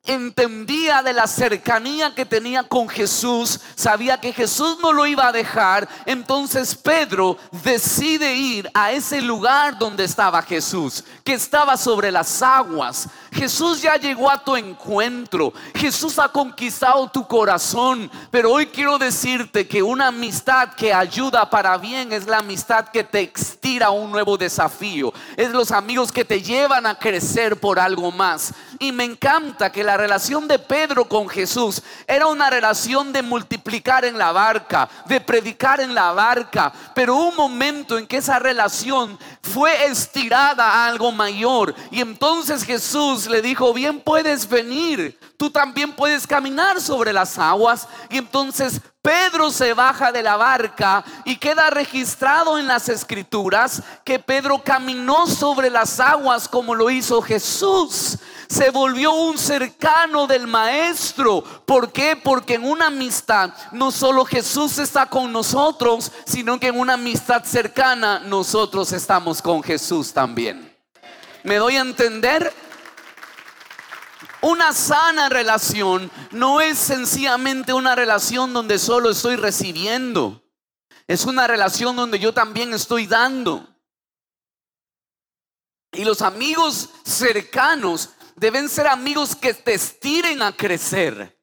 entendía 0.04 1.04
de 1.04 1.14
la 1.14 1.28
cercanía 1.28 2.16
que 2.16 2.26
tenía 2.26 2.64
con 2.64 2.90
Jesús, 2.90 3.60
sabía 3.76 4.20
que 4.20 4.34
Jesús 4.34 4.78
no 4.82 4.94
lo 4.94 5.06
iba 5.06 5.28
a 5.28 5.32
dejar, 5.32 5.88
entonces 6.08 6.74
Pedro 6.74 7.38
decide 7.64 8.34
ir 8.36 8.70
a 8.74 8.92
ese 8.92 9.22
lugar 9.22 9.78
donde 9.78 10.04
estaba 10.04 10.42
Jesús, 10.42 11.04
que 11.24 11.34
estaba 11.34 11.78
sobre 11.78 12.12
las 12.12 12.42
aguas. 12.42 13.10
Jesús 13.32 13.82
ya 13.82 13.96
llegó 13.96 14.30
a 14.30 14.44
tu 14.44 14.56
encuentro, 14.56 15.54
Jesús 15.76 16.18
ha 16.18 16.30
conquistado 16.30 17.08
tu 17.10 17.28
corazón, 17.28 18.10
pero 18.32 18.52
hoy 18.52 18.66
quiero 18.66 18.98
decirte 18.98 19.68
que 19.68 19.84
una 19.84 20.08
amistad 20.08 20.74
que 20.74 20.94
ayuda 20.94 21.48
para 21.50 21.78
bien 21.78 22.12
es 22.12 22.26
la 22.26 22.40
amistad 22.40 22.90
que 22.90 23.04
te 23.04 23.32
estira 23.34 23.88
a 23.88 23.92
un 23.92 24.12
nuevo 24.12 24.36
desafío, 24.36 25.14
es 25.38 25.52
los 25.52 25.72
amigos 25.72 26.12
que 26.12 26.26
te 26.26 26.42
llevan 26.42 26.88
a 26.88 26.98
crecer 26.98 27.60
por 27.60 27.80
algo 27.80 28.12
más. 28.12 28.52
Y 28.82 28.92
me 28.92 29.04
encanta 29.04 29.72
que 29.72 29.84
la 29.84 29.96
relación 29.96 30.48
de 30.48 30.58
Pedro 30.58 31.08
con 31.08 31.30
Jesús 31.30 31.84
era 32.08 32.26
una 32.26 32.50
relación 32.50 33.14
de 33.14 33.22
multiplicar 33.22 34.06
en 34.06 34.18
la 34.18 34.32
barca, 34.32 34.90
de 35.06 35.22
predicar 35.22 35.80
en 35.82 35.94
la 35.94 36.12
barca, 36.14 36.74
pero 36.96 37.16
un 37.16 37.36
momento 37.36 38.00
en 38.00 38.08
que 38.08 38.18
esa 38.18 38.40
relación 38.40 39.20
fue 39.44 39.86
estirada 39.86 40.66
a 40.66 40.88
algo 40.88 41.12
mayor 41.12 41.76
y 41.92 42.02
entonces 42.02 42.64
Jesús 42.64 43.28
le 43.28 43.44
dijo, 43.44 43.72
bien 43.72 44.00
puedes 44.00 44.50
venir, 44.50 45.16
tú 45.38 45.52
también 45.52 45.94
puedes 45.94 46.26
caminar 46.26 46.82
sobre 46.82 47.14
las 47.14 47.38
aguas 47.38 47.88
y 48.10 48.18
entonces 48.18 48.82
Pedro 49.04 49.52
se 49.52 49.74
baja 49.74 50.12
de 50.12 50.24
la 50.24 50.38
barca 50.38 51.04
y 51.24 51.36
queda 51.36 51.70
registrado 51.70 52.58
en 52.58 52.66
las 52.66 52.90
escrituras 52.90 53.84
que 54.04 54.18
Pedro 54.18 54.64
caminó 54.64 55.28
sobre 55.28 55.70
las 55.70 56.00
aguas 56.00 56.48
como 56.48 56.74
lo 56.74 56.90
hizo 56.90 57.22
Jesús. 57.22 58.18
Se 58.52 58.70
volvió 58.70 59.14
un 59.14 59.38
cercano 59.38 60.28
del 60.28 60.46
maestro. 60.46 61.42
¿Por 61.42 61.94
qué? 61.94 62.18
Porque 62.18 62.56
en 62.56 62.66
una 62.66 62.88
amistad 62.88 63.54
no 63.72 63.92
solo 63.92 64.26
Jesús 64.26 64.78
está 64.78 65.06
con 65.06 65.32
nosotros, 65.32 66.12
sino 66.26 66.60
que 66.60 66.68
en 66.68 66.78
una 66.78 66.96
amistad 66.96 67.46
cercana 67.46 68.20
nosotros 68.20 68.92
estamos 68.92 69.42
con 69.42 69.64
Jesús 69.64 70.12
también. 70.12 70.78
¿Me 71.44 71.56
doy 71.56 71.78
a 71.78 71.80
entender? 71.80 72.54
Una 74.42 74.74
sana 74.74 75.30
relación 75.30 76.12
no 76.32 76.60
es 76.60 76.78
sencillamente 76.78 77.72
una 77.72 77.96
relación 77.96 78.52
donde 78.52 78.80
solo 78.80 79.12
estoy 79.12 79.38
recibiendo. 79.38 80.44
Es 81.08 81.24
una 81.24 81.48
relación 81.48 81.96
donde 81.96 82.20
yo 82.20 82.34
también 82.34 82.74
estoy 82.74 83.08
dando. 83.08 83.66
Y 85.94 86.04
los 86.04 86.22
amigos 86.22 86.90
cercanos 87.06 88.10
deben 88.42 88.68
ser 88.70 88.88
amigos 88.88 89.36
que 89.36 89.54
te 89.54 89.76
estiren 89.76 90.42
a 90.42 90.52
crecer. 90.52 91.40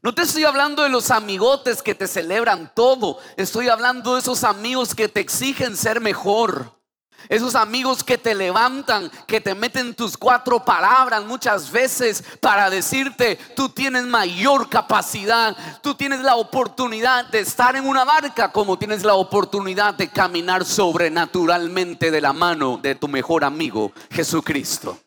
No 0.00 0.14
te 0.14 0.22
estoy 0.22 0.44
hablando 0.44 0.82
de 0.82 0.88
los 0.88 1.10
amigotes 1.10 1.82
que 1.82 1.94
te 1.94 2.06
celebran 2.06 2.72
todo. 2.74 3.18
Estoy 3.36 3.68
hablando 3.68 4.14
de 4.14 4.20
esos 4.20 4.44
amigos 4.44 4.94
que 4.94 5.10
te 5.10 5.20
exigen 5.20 5.76
ser 5.76 6.00
mejor. 6.00 6.80
Esos 7.28 7.54
amigos 7.54 8.02
que 8.02 8.16
te 8.16 8.34
levantan, 8.34 9.10
que 9.26 9.42
te 9.42 9.54
meten 9.54 9.94
tus 9.94 10.16
cuatro 10.16 10.64
palabras 10.64 11.26
muchas 11.26 11.70
veces 11.70 12.24
para 12.40 12.70
decirte, 12.70 13.38
tú 13.54 13.68
tienes 13.68 14.04
mayor 14.04 14.70
capacidad, 14.70 15.54
tú 15.82 15.94
tienes 15.94 16.20
la 16.20 16.36
oportunidad 16.36 17.26
de 17.26 17.40
estar 17.40 17.76
en 17.76 17.86
una 17.86 18.04
barca 18.04 18.52
como 18.52 18.78
tienes 18.78 19.02
la 19.02 19.16
oportunidad 19.16 19.92
de 19.92 20.08
caminar 20.08 20.64
sobrenaturalmente 20.64 22.10
de 22.10 22.20
la 22.22 22.32
mano 22.32 22.78
de 22.80 22.94
tu 22.94 23.06
mejor 23.06 23.44
amigo, 23.44 23.92
Jesucristo. 24.10 24.98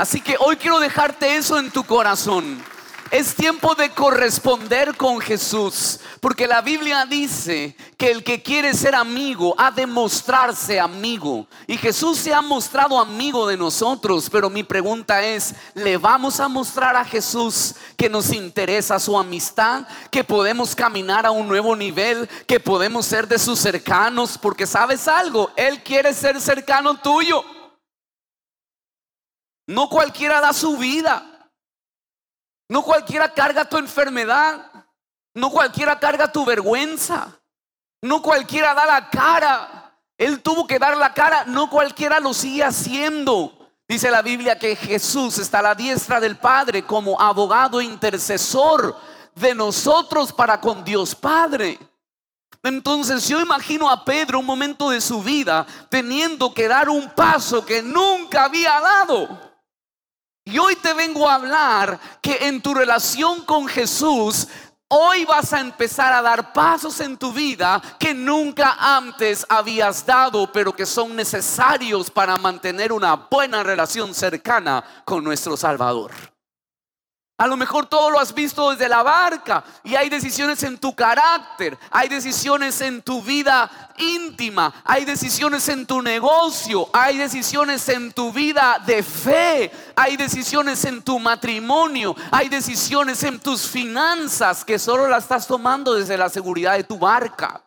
Así 0.00 0.22
que 0.22 0.34
hoy 0.40 0.56
quiero 0.56 0.80
dejarte 0.80 1.36
eso 1.36 1.58
en 1.58 1.70
tu 1.70 1.84
corazón. 1.84 2.64
Es 3.10 3.34
tiempo 3.34 3.74
de 3.74 3.90
corresponder 3.90 4.96
con 4.96 5.20
Jesús, 5.20 6.00
porque 6.20 6.46
la 6.46 6.62
Biblia 6.62 7.04
dice 7.04 7.76
que 7.98 8.10
el 8.10 8.24
que 8.24 8.42
quiere 8.42 8.72
ser 8.72 8.94
amigo 8.94 9.54
ha 9.58 9.70
de 9.70 9.86
mostrarse 9.86 10.80
amigo. 10.80 11.46
Y 11.66 11.76
Jesús 11.76 12.16
se 12.16 12.32
ha 12.32 12.40
mostrado 12.40 12.98
amigo 12.98 13.46
de 13.46 13.58
nosotros, 13.58 14.30
pero 14.30 14.48
mi 14.48 14.62
pregunta 14.62 15.22
es, 15.22 15.54
¿le 15.74 15.98
vamos 15.98 16.40
a 16.40 16.48
mostrar 16.48 16.96
a 16.96 17.04
Jesús 17.04 17.74
que 17.98 18.08
nos 18.08 18.32
interesa 18.32 18.98
su 18.98 19.18
amistad, 19.18 19.86
que 20.10 20.24
podemos 20.24 20.74
caminar 20.74 21.26
a 21.26 21.30
un 21.30 21.46
nuevo 21.46 21.76
nivel, 21.76 22.26
que 22.46 22.58
podemos 22.58 23.04
ser 23.04 23.28
de 23.28 23.38
sus 23.38 23.58
cercanos? 23.58 24.38
Porque 24.38 24.66
sabes 24.66 25.06
algo, 25.06 25.50
Él 25.56 25.82
quiere 25.82 26.14
ser 26.14 26.40
cercano 26.40 26.98
tuyo. 26.98 27.44
No 29.70 29.88
cualquiera 29.88 30.40
da 30.40 30.52
su 30.52 30.76
vida. 30.76 31.48
No 32.68 32.82
cualquiera 32.82 33.32
carga 33.32 33.64
tu 33.64 33.76
enfermedad. 33.76 34.68
No 35.32 35.48
cualquiera 35.48 35.96
carga 36.00 36.32
tu 36.32 36.44
vergüenza. 36.44 37.40
No 38.02 38.20
cualquiera 38.20 38.74
da 38.74 38.84
la 38.84 39.08
cara. 39.08 39.96
Él 40.18 40.42
tuvo 40.42 40.66
que 40.66 40.80
dar 40.80 40.96
la 40.96 41.14
cara. 41.14 41.44
No 41.44 41.70
cualquiera 41.70 42.18
lo 42.18 42.34
sigue 42.34 42.64
haciendo. 42.64 43.56
Dice 43.86 44.10
la 44.10 44.22
Biblia 44.22 44.58
que 44.58 44.74
Jesús 44.74 45.38
está 45.38 45.60
a 45.60 45.62
la 45.62 45.74
diestra 45.76 46.18
del 46.18 46.36
Padre 46.36 46.84
como 46.84 47.20
abogado 47.20 47.80
intercesor 47.80 48.96
de 49.36 49.54
nosotros 49.54 50.32
para 50.32 50.60
con 50.60 50.82
Dios 50.82 51.14
Padre. 51.14 51.78
Entonces 52.64 53.28
yo 53.28 53.40
imagino 53.40 53.88
a 53.88 54.04
Pedro 54.04 54.40
un 54.40 54.46
momento 54.46 54.90
de 54.90 55.00
su 55.00 55.22
vida 55.22 55.64
teniendo 55.88 56.52
que 56.52 56.66
dar 56.66 56.88
un 56.88 57.08
paso 57.10 57.64
que 57.64 57.82
nunca 57.82 58.46
había 58.46 58.80
dado. 58.80 59.49
Y 60.44 60.58
hoy 60.58 60.76
te 60.76 60.94
vengo 60.94 61.28
a 61.28 61.34
hablar 61.34 62.00
que 62.22 62.48
en 62.48 62.60
tu 62.60 62.74
relación 62.74 63.44
con 63.44 63.66
Jesús, 63.68 64.48
hoy 64.88 65.24
vas 65.24 65.52
a 65.52 65.60
empezar 65.60 66.12
a 66.12 66.22
dar 66.22 66.52
pasos 66.52 66.98
en 67.00 67.16
tu 67.16 67.32
vida 67.32 67.80
que 67.98 68.14
nunca 68.14 68.76
antes 68.78 69.46
habías 69.48 70.04
dado, 70.04 70.50
pero 70.50 70.74
que 70.74 70.86
son 70.86 71.14
necesarios 71.14 72.10
para 72.10 72.36
mantener 72.36 72.92
una 72.92 73.14
buena 73.14 73.62
relación 73.62 74.14
cercana 74.14 74.82
con 75.04 75.22
nuestro 75.22 75.56
Salvador. 75.56 76.10
A 77.40 77.46
lo 77.46 77.56
mejor 77.56 77.86
todo 77.86 78.10
lo 78.10 78.20
has 78.20 78.34
visto 78.34 78.70
desde 78.70 78.86
la 78.86 79.02
barca 79.02 79.64
y 79.82 79.94
hay 79.94 80.10
decisiones 80.10 80.62
en 80.62 80.76
tu 80.76 80.94
carácter, 80.94 81.78
hay 81.90 82.06
decisiones 82.06 82.78
en 82.82 83.00
tu 83.00 83.22
vida 83.22 83.70
íntima, 83.96 84.74
hay 84.84 85.06
decisiones 85.06 85.66
en 85.70 85.86
tu 85.86 86.02
negocio, 86.02 86.90
hay 86.92 87.16
decisiones 87.16 87.88
en 87.88 88.12
tu 88.12 88.30
vida 88.30 88.76
de 88.84 89.02
fe, 89.02 89.72
hay 89.96 90.18
decisiones 90.18 90.84
en 90.84 91.00
tu 91.00 91.18
matrimonio, 91.18 92.14
hay 92.30 92.50
decisiones 92.50 93.22
en 93.22 93.40
tus 93.40 93.66
finanzas 93.66 94.62
que 94.62 94.78
solo 94.78 95.08
las 95.08 95.22
estás 95.22 95.46
tomando 95.46 95.94
desde 95.94 96.18
la 96.18 96.28
seguridad 96.28 96.76
de 96.76 96.84
tu 96.84 96.98
barca 96.98 97.62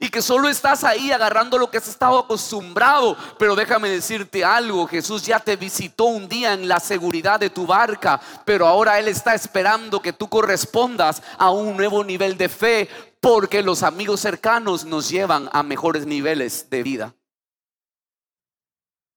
y 0.00 0.08
que 0.08 0.22
solo 0.22 0.48
estás 0.48 0.84
ahí 0.84 1.12
agarrando 1.12 1.58
lo 1.58 1.70
que 1.70 1.78
has 1.78 1.88
estado 1.88 2.18
acostumbrado. 2.18 3.16
Pero 3.38 3.54
déjame 3.54 3.88
decirte 3.88 4.44
algo, 4.44 4.86
Jesús 4.86 5.24
ya 5.24 5.40
te 5.40 5.56
visitó 5.56 6.04
un 6.04 6.28
día 6.28 6.52
en 6.52 6.68
la 6.68 6.80
seguridad 6.80 7.40
de 7.40 7.50
tu 7.50 7.66
barca, 7.66 8.20
pero 8.44 8.66
ahora 8.66 8.98
Él 8.98 9.08
está 9.08 9.34
esperando 9.34 10.00
que 10.00 10.12
tú 10.12 10.28
correspondas 10.28 11.22
a 11.38 11.50
un 11.50 11.76
nuevo 11.76 12.04
nivel 12.04 12.36
de 12.36 12.48
fe, 12.48 12.88
porque 13.20 13.62
los 13.62 13.82
amigos 13.82 14.20
cercanos 14.20 14.84
nos 14.84 15.08
llevan 15.08 15.48
a 15.52 15.62
mejores 15.62 16.06
niveles 16.06 16.68
de 16.70 16.82
vida. 16.82 17.14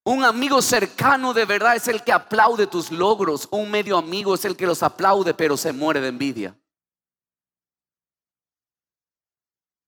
Un 0.08 0.23
amigo 0.23 0.62
cercano 0.62 1.34
de 1.34 1.45
verdad 1.45 1.75
es 1.75 1.88
el 1.88 2.04
que 2.04 2.12
aplaude 2.12 2.67
tus 2.67 2.91
logros. 2.91 3.47
Un 3.49 3.71
medio 3.71 3.97
amigo 3.97 4.36
es 4.36 4.45
el 4.45 4.56
que 4.56 4.67
los 4.67 4.84
aplaude 4.84 5.34
pero 5.34 5.58
se 5.58 5.73
muere 5.73 5.99
de 5.99 6.10
envidia. 6.10 6.56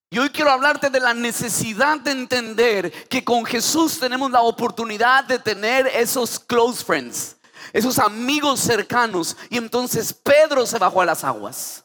Y 0.09 0.19
hoy 0.19 0.29
quiero 0.29 0.51
hablarte 0.51 0.89
de 0.89 1.01
la 1.01 1.13
necesidad 1.13 1.99
de 1.99 2.11
entender 2.11 3.07
que 3.09 3.25
con 3.25 3.45
Jesús 3.45 3.99
tenemos 3.99 4.31
la 4.31 4.41
oportunidad 4.41 5.25
de 5.25 5.37
tener 5.37 5.87
esos 5.87 6.39
close 6.39 6.83
friends, 6.83 7.35
esos 7.73 7.99
amigos 7.99 8.61
cercanos. 8.61 9.35
Y 9.49 9.57
entonces 9.57 10.13
Pedro 10.13 10.65
se 10.65 10.79
bajó 10.79 11.01
a 11.01 11.05
las 11.05 11.23
aguas. 11.25 11.83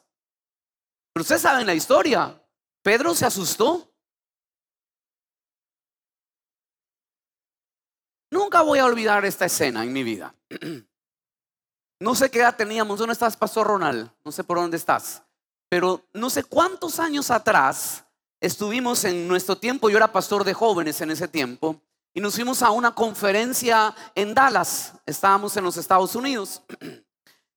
Pero 1.13 1.23
ustedes 1.23 1.43
saben 1.43 1.67
la 1.67 1.75
historia. 1.75 2.41
Pedro 2.83 3.13
se 3.15 3.27
asustó. 3.27 3.93
Nunca 8.31 8.63
voy 8.63 8.79
a 8.79 8.87
olvidar 8.87 9.25
esta 9.25 9.47
escena 9.47 9.83
en 9.83 9.93
mi 9.93 10.03
vida. 10.03 10.35
No 12.01 12.17
sé 12.17 12.29
qué 12.33 12.41
edad 12.41 12.57
teníamos. 12.57 12.99
¿Dónde 12.99 13.13
estás, 13.13 13.37
Pastor 13.37 13.65
Ronald? 13.65 14.11
No 14.25 14.33
sé 14.33 14.43
por 14.43 14.59
dónde 14.59 14.77
estás. 14.77 15.23
Pero 15.69 16.05
no 16.13 16.31
sé 16.31 16.43
cuántos 16.43 16.99
años 16.99 17.31
atrás 17.31 18.05
estuvimos 18.43 19.05
en 19.05 19.29
nuestro 19.29 19.57
tiempo, 19.57 19.89
yo 19.89 19.97
era 19.97 20.13
pastor 20.13 20.43
de 20.43 20.53
jóvenes 20.53 21.01
en 21.01 21.13
ese 21.13 21.29
tiempo, 21.29 21.81
y 22.13 22.21
nos 22.21 22.35
fuimos 22.35 22.61
a 22.63 22.71
una 22.73 22.93
conferencia 22.93 23.95
en 24.15 24.35
Dallas, 24.35 24.95
estábamos 25.07 25.57
en 25.57 25.65
los 25.65 25.79
Estados 25.79 26.15
Unidos. 26.15 26.61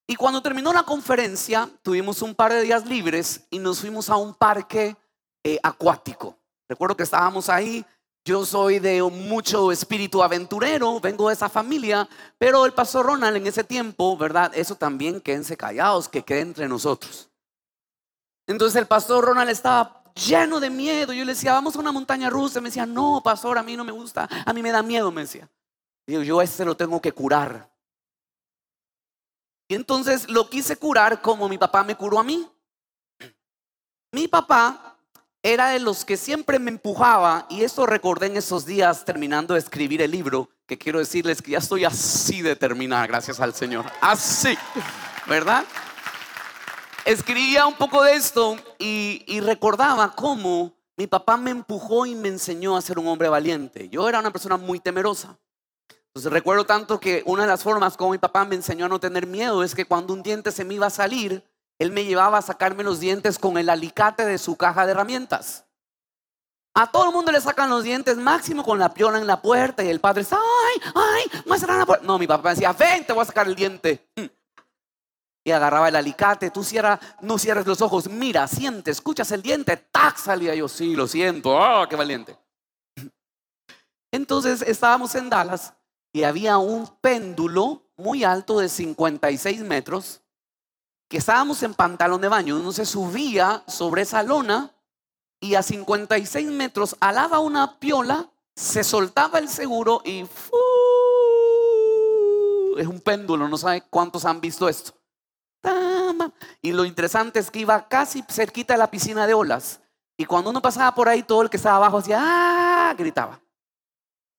Y 0.07 0.15
cuando 0.15 0.39
terminó 0.39 0.71
la 0.71 0.83
conferencia, 0.83 1.67
tuvimos 1.81 2.21
un 2.21 2.35
par 2.35 2.53
de 2.53 2.61
días 2.61 2.85
libres 2.85 3.41
y 3.49 3.57
nos 3.57 3.79
fuimos 3.79 4.07
a 4.11 4.15
un 4.17 4.35
parque 4.35 4.95
eh, 5.43 5.57
acuático. 5.63 6.37
Recuerdo 6.69 6.95
que 6.95 7.01
estábamos 7.01 7.49
ahí. 7.49 7.83
Yo 8.23 8.45
soy 8.45 8.77
de 8.77 9.01
mucho 9.01 9.71
espíritu 9.71 10.21
aventurero, 10.21 10.99
vengo 10.99 11.29
de 11.29 11.33
esa 11.33 11.49
familia, 11.49 12.07
pero 12.37 12.67
el 12.67 12.73
pastor 12.73 13.07
Ronald 13.07 13.37
en 13.37 13.47
ese 13.47 13.63
tiempo, 13.63 14.15
¿verdad? 14.15 14.51
Eso 14.53 14.75
también 14.75 15.19
quédense 15.19 15.57
callados, 15.57 16.07
que 16.07 16.21
quede 16.21 16.41
entre 16.41 16.67
nosotros. 16.67 17.31
Entonces 18.45 18.79
el 18.79 18.85
pastor 18.85 19.25
Ronald 19.25 19.49
estaba 19.49 20.04
lleno 20.15 20.59
de 20.59 20.69
miedo. 20.69 21.13
Yo 21.13 21.25
le 21.25 21.33
decía, 21.33 21.53
vamos 21.53 21.75
a 21.75 21.79
una 21.79 21.91
montaña 21.91 22.29
rusa. 22.29 22.61
Me 22.61 22.69
decía, 22.69 22.85
no, 22.85 23.21
pastor, 23.23 23.57
a 23.57 23.63
mí 23.63 23.75
no 23.75 23.83
me 23.83 23.91
gusta, 23.91 24.27
a 24.45 24.53
mí 24.53 24.63
me 24.63 24.71
da 24.71 24.81
miedo, 24.81 25.11
me 25.11 25.21
decía. 25.21 25.49
Digo, 26.07 26.23
yo 26.23 26.39
a 26.39 26.43
este 26.43 26.65
lo 26.65 26.75
tengo 26.75 27.01
que 27.01 27.11
curar. 27.11 27.69
Y 29.67 29.75
entonces 29.75 30.29
lo 30.29 30.49
quise 30.49 30.77
curar 30.77 31.21
como 31.21 31.49
mi 31.49 31.57
papá 31.57 31.83
me 31.83 31.95
curó 31.95 32.19
a 32.19 32.23
mí. 32.23 32.47
Mi 34.11 34.27
papá 34.27 34.95
era 35.41 35.69
de 35.69 35.79
los 35.79 36.05
que 36.05 36.17
siempre 36.17 36.57
me 36.57 36.71
empujaba, 36.71 37.45
y 37.51 37.63
esto 37.63 37.85
recordé 37.85 38.25
en 38.25 38.37
esos 38.37 38.65
días 38.65 39.05
terminando 39.05 39.53
de 39.53 39.59
escribir 39.59 40.01
el 40.01 40.09
libro, 40.09 40.49
que 40.65 40.75
quiero 40.75 40.97
decirles 40.97 41.39
que 41.39 41.51
ya 41.51 41.59
estoy 41.59 41.85
así 41.85 42.41
de 42.41 42.55
terminar, 42.55 43.07
gracias 43.07 43.39
al 43.39 43.53
Señor. 43.53 43.85
Así, 44.01 44.57
¿verdad? 45.27 45.63
Escribía 47.05 47.67
un 47.67 47.75
poco 47.75 48.01
de 48.03 48.15
esto 48.15 48.57
y, 48.79 49.39
recordaba 49.41 50.15
cómo 50.15 50.73
mi 50.97 51.05
papá 51.05 51.37
me 51.37 51.51
empujó 51.51 52.07
y 52.07 52.15
me 52.15 52.29
enseñó 52.29 52.75
a 52.75 52.81
ser 52.81 52.97
un 52.97 53.07
hombre 53.07 53.29
valiente. 53.29 53.89
Yo 53.89 54.09
era 54.09 54.19
una 54.19 54.31
persona 54.31 54.57
muy 54.57 54.79
temerosa. 54.79 55.37
Entonces 56.07 56.31
recuerdo 56.31 56.65
tanto 56.65 56.99
que 56.99 57.21
una 57.27 57.43
de 57.43 57.49
las 57.49 57.61
formas 57.61 57.95
como 57.95 58.13
mi 58.13 58.17
papá 58.17 58.43
me 58.45 58.55
enseñó 58.55 58.85
a 58.85 58.89
no 58.89 58.99
tener 58.99 59.27
miedo 59.27 59.63
es 59.63 59.75
que 59.75 59.85
cuando 59.85 60.13
un 60.13 60.23
diente 60.23 60.51
se 60.51 60.65
me 60.65 60.73
iba 60.73 60.87
a 60.87 60.89
salir, 60.89 61.43
él 61.77 61.91
me 61.91 62.05
llevaba 62.05 62.39
a 62.39 62.41
sacarme 62.41 62.83
los 62.83 62.99
dientes 62.99 63.37
con 63.37 63.59
el 63.59 63.69
alicate 63.69 64.25
de 64.25 64.39
su 64.39 64.55
caja 64.55 64.87
de 64.87 64.93
herramientas. 64.93 65.65
A 66.73 66.91
todo 66.91 67.05
el 67.05 67.11
mundo 67.11 67.31
le 67.31 67.39
sacan 67.39 67.69
los 67.69 67.83
dientes, 67.83 68.17
máximo 68.17 68.63
con 68.63 68.79
la 68.79 68.91
piola 68.93 69.19
en 69.19 69.27
la 69.27 69.43
puerta 69.43 69.83
y 69.83 69.89
el 69.89 69.99
padre 69.99 70.23
está, 70.23 70.37
ay, 70.37 70.91
ay, 70.95 71.41
me 71.45 71.57
la 71.57 71.85
puerta. 71.85 72.03
No, 72.03 72.17
mi 72.17 72.25
papá 72.25 72.49
decía, 72.49 72.73
ven, 72.73 73.05
te 73.05 73.13
voy 73.13 73.21
a 73.21 73.25
sacar 73.25 73.47
el 73.47 73.55
diente. 73.55 74.09
Y 75.47 75.51
agarraba 75.51 75.89
el 75.89 75.95
alicate, 75.95 76.49
tú 76.49 76.63
cierra, 76.63 76.99
no 77.21 77.37
cierres 77.37 77.67
los 77.67 77.79
ojos, 77.81 78.09
mira, 78.09 78.47
siente, 78.47 78.89
escuchas 78.89 79.31
el 79.31 79.43
diente, 79.43 79.77
tac, 79.77 80.17
salía 80.17 80.55
yo, 80.55 80.67
sí, 80.67 80.95
lo 80.95 81.07
siento, 81.07 81.63
ah, 81.63 81.87
qué 81.87 81.95
valiente. 81.95 82.35
Entonces 84.11 84.63
estábamos 84.63 85.13
en 85.13 85.29
Dallas 85.29 85.73
y 86.11 86.23
había 86.23 86.57
un 86.57 86.87
péndulo 86.99 87.83
muy 87.95 88.23
alto 88.23 88.59
de 88.59 88.69
56 88.69 89.61
metros 89.61 90.21
que 91.07 91.17
estábamos 91.17 91.61
en 91.61 91.75
pantalón 91.75 92.21
de 92.21 92.27
baño. 92.27 92.57
Uno 92.57 92.71
se 92.71 92.85
subía 92.85 93.63
sobre 93.67 94.01
esa 94.01 94.23
lona 94.23 94.71
y 95.39 95.53
a 95.55 95.61
56 95.61 96.47
metros 96.47 96.95
alaba 96.99 97.37
una 97.37 97.79
piola, 97.79 98.31
se 98.55 98.83
soltaba 98.83 99.37
el 99.37 99.47
seguro 99.47 100.01
y 100.03 100.25
es 102.77 102.87
un 102.87 102.99
péndulo, 102.99 103.47
no 103.47 103.57
sabe 103.57 103.83
cuántos 103.89 104.25
han 104.25 104.41
visto 104.41 104.67
esto. 104.67 104.93
Y 106.61 106.71
lo 106.71 106.85
interesante 106.85 107.39
es 107.39 107.51
que 107.51 107.59
iba 107.59 107.87
casi 107.87 108.23
cerquita 108.29 108.73
de 108.73 108.79
la 108.79 108.89
piscina 108.89 109.27
de 109.27 109.33
olas. 109.33 109.81
Y 110.17 110.25
cuando 110.25 110.49
uno 110.49 110.61
pasaba 110.61 110.93
por 110.95 111.09
ahí, 111.09 111.23
todo 111.23 111.41
el 111.41 111.49
que 111.49 111.57
estaba 111.57 111.77
abajo 111.77 111.97
hacía, 111.97 112.19
¡ah! 112.21 112.93
gritaba. 112.97 113.41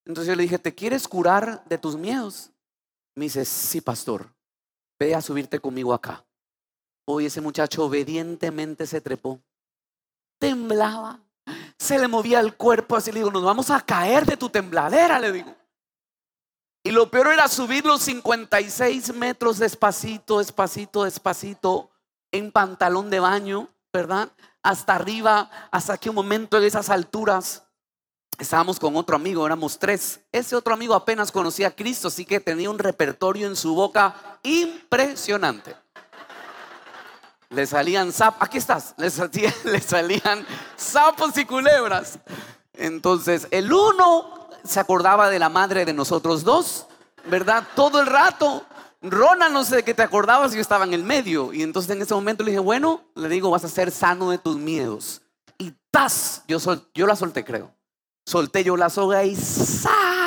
Entonces 0.05 0.29
yo 0.29 0.37
le 0.37 0.45
dije, 0.45 0.59
¿te 0.59 0.75
quieres 0.75 1.07
curar 1.07 1.65
de 1.65 1.79
tus 1.79 1.97
miedos? 1.97 2.51
Me 3.15 3.25
dice, 3.25 3.45
sí, 3.45 3.81
pastor, 3.81 4.29
ve 4.99 5.15
a 5.15 5.21
subirte 5.21 5.59
conmigo 5.61 5.93
acá. 5.93 6.25
Hoy 7.07 7.27
ese 7.27 7.41
muchacho 7.41 7.85
obedientemente 7.85 8.87
se 8.87 9.01
trepó. 9.01 9.41
Temblaba. 10.39 11.21
Se 11.79 11.99
le 11.99 12.09
movía 12.09 12.41
el 12.41 12.57
cuerpo 12.57 12.97
así. 12.97 13.13
Le 13.13 13.21
digo, 13.21 13.31
nos 13.31 13.45
vamos 13.45 13.71
a 13.71 13.81
caer 13.81 14.27
de 14.27 14.37
tu 14.37 14.49
tembladera, 14.49 15.19
le 15.21 15.33
digo. 15.33 15.55
Y 16.87 16.93
lo 16.93 17.11
peor 17.11 17.33
era 17.33 17.49
subir 17.49 17.85
los 17.85 18.03
56 18.03 19.13
metros 19.15 19.59
despacito, 19.59 20.39
despacito, 20.39 21.03
despacito, 21.03 21.91
en 22.31 22.53
pantalón 22.53 23.11
de 23.11 23.19
baño, 23.19 23.69
¿verdad? 23.93 24.29
Hasta 24.63 24.95
arriba, 24.95 25.51
hasta 25.73 25.99
que 25.99 26.11
un 26.11 26.15
momento 26.15 26.59
en 26.59 26.63
esas 26.63 26.89
alturas 26.89 27.65
estábamos 28.39 28.79
con 28.79 28.95
otro 28.95 29.17
amigo, 29.17 29.45
éramos 29.45 29.81
tres. 29.81 30.21
Ese 30.31 30.55
otro 30.55 30.75
amigo 30.75 30.95
apenas 30.95 31.33
conocía 31.33 31.67
a 31.67 31.71
Cristo, 31.73 32.07
así 32.07 32.25
que 32.25 32.39
tenía 32.39 32.71
un 32.71 32.79
repertorio 32.79 33.49
en 33.49 33.57
su 33.57 33.75
boca 33.75 34.39
impresionante. 34.45 35.75
Le 37.49 37.67
salían 37.67 38.13
sapos, 38.13 38.47
aquí 38.47 38.59
estás, 38.59 38.95
le 38.97 39.11
salían, 39.11 39.55
le 39.65 39.81
salían 39.81 40.47
sapos 40.77 41.37
y 41.37 41.47
culebras. 41.47 42.21
Entonces, 42.75 43.49
el 43.51 43.73
uno 43.73 44.46
se 44.69 44.81
acordaba 44.81 45.31
de 45.31 45.39
la 45.39 45.49
madre 45.49 45.85
de 45.85 45.93
nosotros 45.93 46.45
dos, 46.45 46.87
¿verdad? 47.27 47.65
Todo 47.75 48.01
el 48.01 48.07
rato. 48.07 48.65
Ronald, 49.03 49.53
no 49.53 49.65
sé 49.65 49.77
de 49.77 49.83
qué 49.83 49.95
te 49.95 50.03
acordabas, 50.03 50.53
yo 50.53 50.61
estaba 50.61 50.85
en 50.85 50.95
el 50.95 51.03
medio. 51.03 51.53
Y 51.53 51.63
entonces 51.63 51.91
en 51.91 52.03
ese 52.03 52.15
momento 52.15 52.43
le 52.43 52.51
dije, 52.51 52.61
bueno, 52.61 53.03
le 53.15 53.29
digo, 53.29 53.51
vas 53.51 53.65
a 53.65 53.69
ser 53.69 53.91
sano 53.91 54.31
de 54.31 54.39
tus 54.39 54.57
miedos. 54.57 55.23
Y 55.59 55.73
¡tas! 55.91 56.43
Yo, 56.49 56.59
yo 56.95 57.07
la 57.07 57.17
solté, 57.17 57.45
creo. 57.45 57.73
Solté 58.25 58.65
yo 58.65 58.77
la 58.77 58.91
soga 58.91 59.25
y 59.25 59.37
¡sa! 59.37 60.27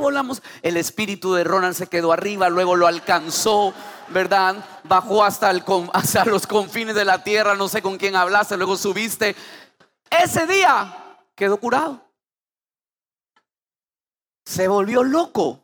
volamos. 0.00 0.42
El 0.62 0.76
espíritu 0.76 1.34
de 1.34 1.44
Ronald 1.44 1.74
se 1.74 1.86
quedó 1.86 2.12
arriba, 2.12 2.48
luego 2.48 2.74
lo 2.74 2.86
alcanzó, 2.86 3.72
¿verdad? 4.08 4.56
Bajó 4.84 5.22
hasta, 5.22 5.50
el, 5.50 5.62
hasta 5.92 6.24
los 6.24 6.46
confines 6.46 6.94
de 6.94 7.04
la 7.04 7.22
tierra, 7.22 7.54
no 7.54 7.68
sé 7.68 7.82
con 7.82 7.98
quién 7.98 8.16
hablaste, 8.16 8.56
luego 8.56 8.76
subiste. 8.76 9.36
Ese 10.10 10.46
día 10.46 11.16
quedó 11.34 11.58
curado. 11.58 12.09
Se 14.44 14.68
volvió 14.68 15.02
loco. 15.02 15.60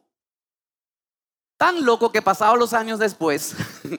Tan 1.57 1.85
loco 1.85 2.13
que 2.13 2.23
pasados 2.23 2.59
los 2.59 2.73
años 2.75 2.99
después, 2.99 3.55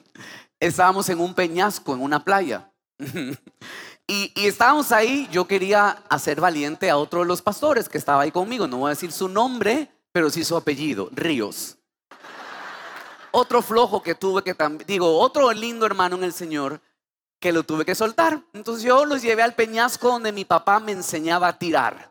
estábamos 0.60 1.08
en 1.08 1.20
un 1.20 1.34
peñasco, 1.34 1.94
en 1.94 2.02
una 2.02 2.24
playa. 2.24 2.70
Y, 4.10 4.32
estábamos 4.36 4.90
ahí, 4.90 5.28
yo 5.30 5.46
quería 5.46 6.02
hacer 6.08 6.40
valiente 6.40 6.88
a 6.88 6.96
otro 6.96 7.20
de 7.20 7.26
los 7.26 7.42
pastores 7.42 7.90
que 7.90 7.98
estaba 7.98 8.22
ahí 8.22 8.30
conmigo, 8.30 8.66
no 8.66 8.78
voy 8.78 8.86
a 8.88 8.94
decir 8.94 9.12
su 9.12 9.28
nombre, 9.28 9.90
pero 10.12 10.30
sí 10.30 10.44
su 10.44 10.56
apellido, 10.56 11.10
Ríos. 11.12 11.76
Otro 13.30 13.60
flojo 13.60 14.02
que 14.02 14.14
tuve 14.14 14.42
que 14.42 14.54
también, 14.54 14.86
digo, 14.86 15.18
otro 15.20 15.52
lindo 15.52 15.84
hermano 15.84 16.16
en 16.16 16.24
el 16.24 16.32
Señor 16.32 16.80
que 17.38 17.52
lo 17.52 17.64
tuve 17.64 17.84
que 17.84 17.94
soltar. 17.94 18.42
Entonces 18.54 18.82
yo 18.82 19.04
los 19.04 19.20
llevé 19.20 19.42
al 19.42 19.54
peñasco 19.54 20.08
donde 20.08 20.32
mi 20.32 20.46
papá 20.46 20.80
me 20.80 20.92
enseñaba 20.92 21.48
a 21.48 21.58
tirar. 21.58 22.10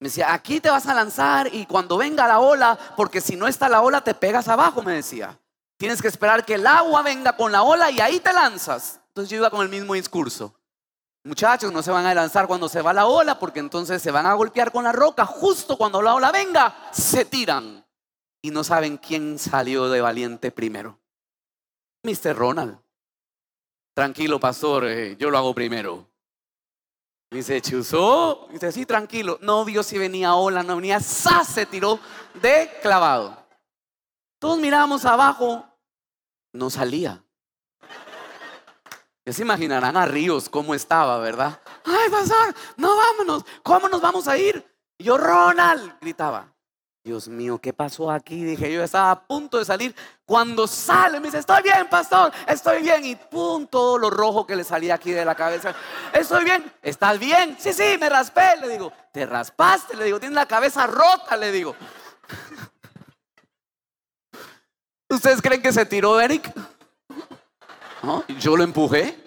Me 0.00 0.08
decía, 0.08 0.32
aquí 0.32 0.60
te 0.60 0.70
vas 0.70 0.86
a 0.86 0.94
lanzar 0.94 1.54
y 1.54 1.66
cuando 1.66 1.98
venga 1.98 2.26
la 2.26 2.40
ola, 2.40 2.78
porque 2.96 3.20
si 3.20 3.36
no 3.36 3.46
está 3.46 3.68
la 3.68 3.82
ola 3.82 4.00
te 4.00 4.14
pegas 4.14 4.48
abajo, 4.48 4.82
me 4.82 4.94
decía. 4.94 5.38
Tienes 5.76 6.00
que 6.00 6.08
esperar 6.08 6.44
que 6.44 6.54
el 6.54 6.66
agua 6.66 7.02
venga 7.02 7.36
con 7.36 7.52
la 7.52 7.62
ola 7.62 7.90
y 7.90 8.00
ahí 8.00 8.18
te 8.18 8.32
lanzas. 8.32 9.00
Entonces 9.08 9.30
yo 9.30 9.36
iba 9.36 9.50
con 9.50 9.60
el 9.60 9.68
mismo 9.68 9.92
discurso. 9.92 10.54
Muchachos, 11.22 11.70
no 11.70 11.82
se 11.82 11.90
van 11.90 12.06
a 12.06 12.14
lanzar 12.14 12.46
cuando 12.46 12.66
se 12.66 12.80
va 12.80 12.94
la 12.94 13.06
ola, 13.06 13.38
porque 13.38 13.60
entonces 13.60 14.00
se 14.00 14.10
van 14.10 14.24
a 14.24 14.32
golpear 14.32 14.72
con 14.72 14.84
la 14.84 14.92
roca. 14.92 15.26
Justo 15.26 15.76
cuando 15.76 16.00
la 16.00 16.14
ola 16.14 16.32
venga, 16.32 16.74
se 16.92 17.26
tiran. 17.26 17.84
Y 18.40 18.50
no 18.50 18.64
saben 18.64 18.96
quién 18.96 19.38
salió 19.38 19.90
de 19.90 20.00
valiente 20.00 20.50
primero. 20.50 20.98
Mr. 22.04 22.34
Ronald. 22.34 22.78
Tranquilo, 23.92 24.40
pastor, 24.40 24.86
eh, 24.86 25.16
yo 25.18 25.28
lo 25.28 25.36
hago 25.36 25.54
primero. 25.54 26.09
Dice, 27.30 27.60
chuzó. 27.60 28.48
Dice, 28.50 28.72
sí, 28.72 28.84
tranquilo. 28.84 29.38
No 29.40 29.64
vio 29.64 29.82
si 29.82 29.98
venía 29.98 30.34
ola, 30.34 30.62
no 30.62 30.76
venía. 30.76 31.00
¡Sa! 31.00 31.44
Se 31.44 31.64
tiró 31.64 32.00
de 32.34 32.70
clavado. 32.82 33.36
Todos 34.40 34.58
miramos 34.58 35.04
abajo. 35.04 35.64
No 36.52 36.70
salía. 36.70 37.22
Ya 39.24 39.32
se 39.32 39.42
imaginarán 39.42 39.96
a 39.96 40.06
Ríos 40.06 40.48
cómo 40.48 40.74
estaba, 40.74 41.18
¿verdad? 41.18 41.60
Ay, 41.84 42.10
pastor, 42.10 42.54
no 42.76 42.96
vámonos. 42.96 43.44
¿Cómo 43.62 43.88
nos 43.88 44.00
vamos 44.00 44.26
a 44.26 44.36
ir? 44.36 44.66
Y 44.98 45.04
yo, 45.04 45.16
Ronald, 45.16 45.98
gritaba. 46.00 46.52
Dios 47.02 47.28
mío, 47.28 47.58
¿qué 47.58 47.72
pasó 47.72 48.10
aquí? 48.10 48.44
Dije, 48.44 48.70
yo 48.70 48.84
estaba 48.84 49.10
a 49.10 49.26
punto 49.26 49.56
de 49.56 49.64
salir. 49.64 49.96
Cuando 50.26 50.66
sale, 50.66 51.18
me 51.18 51.28
dice, 51.28 51.38
estoy 51.38 51.62
bien, 51.62 51.88
pastor, 51.88 52.30
estoy 52.46 52.82
bien. 52.82 53.02
Y 53.06 53.16
pum, 53.16 53.66
todo 53.66 53.96
lo 53.96 54.10
rojo 54.10 54.46
que 54.46 54.54
le 54.54 54.64
salía 54.64 54.96
aquí 54.96 55.10
de 55.10 55.24
la 55.24 55.34
cabeza. 55.34 55.74
Estoy 56.12 56.44
bien, 56.44 56.70
¿estás 56.82 57.18
bien? 57.18 57.56
Sí, 57.58 57.72
sí, 57.72 57.96
me 57.98 58.10
raspé. 58.10 58.58
Le 58.60 58.68
digo, 58.68 58.92
¿te 59.12 59.24
raspaste? 59.24 59.96
Le 59.96 60.04
digo, 60.04 60.20
tienes 60.20 60.36
la 60.36 60.46
cabeza 60.46 60.86
rota, 60.86 61.38
le 61.38 61.50
digo. 61.50 61.74
¿Ustedes 65.08 65.40
creen 65.40 65.62
que 65.62 65.72
se 65.72 65.86
tiró 65.86 66.20
Eric? 66.20 66.52
Yo 68.38 68.56
lo 68.56 68.62
empujé. 68.62 69.16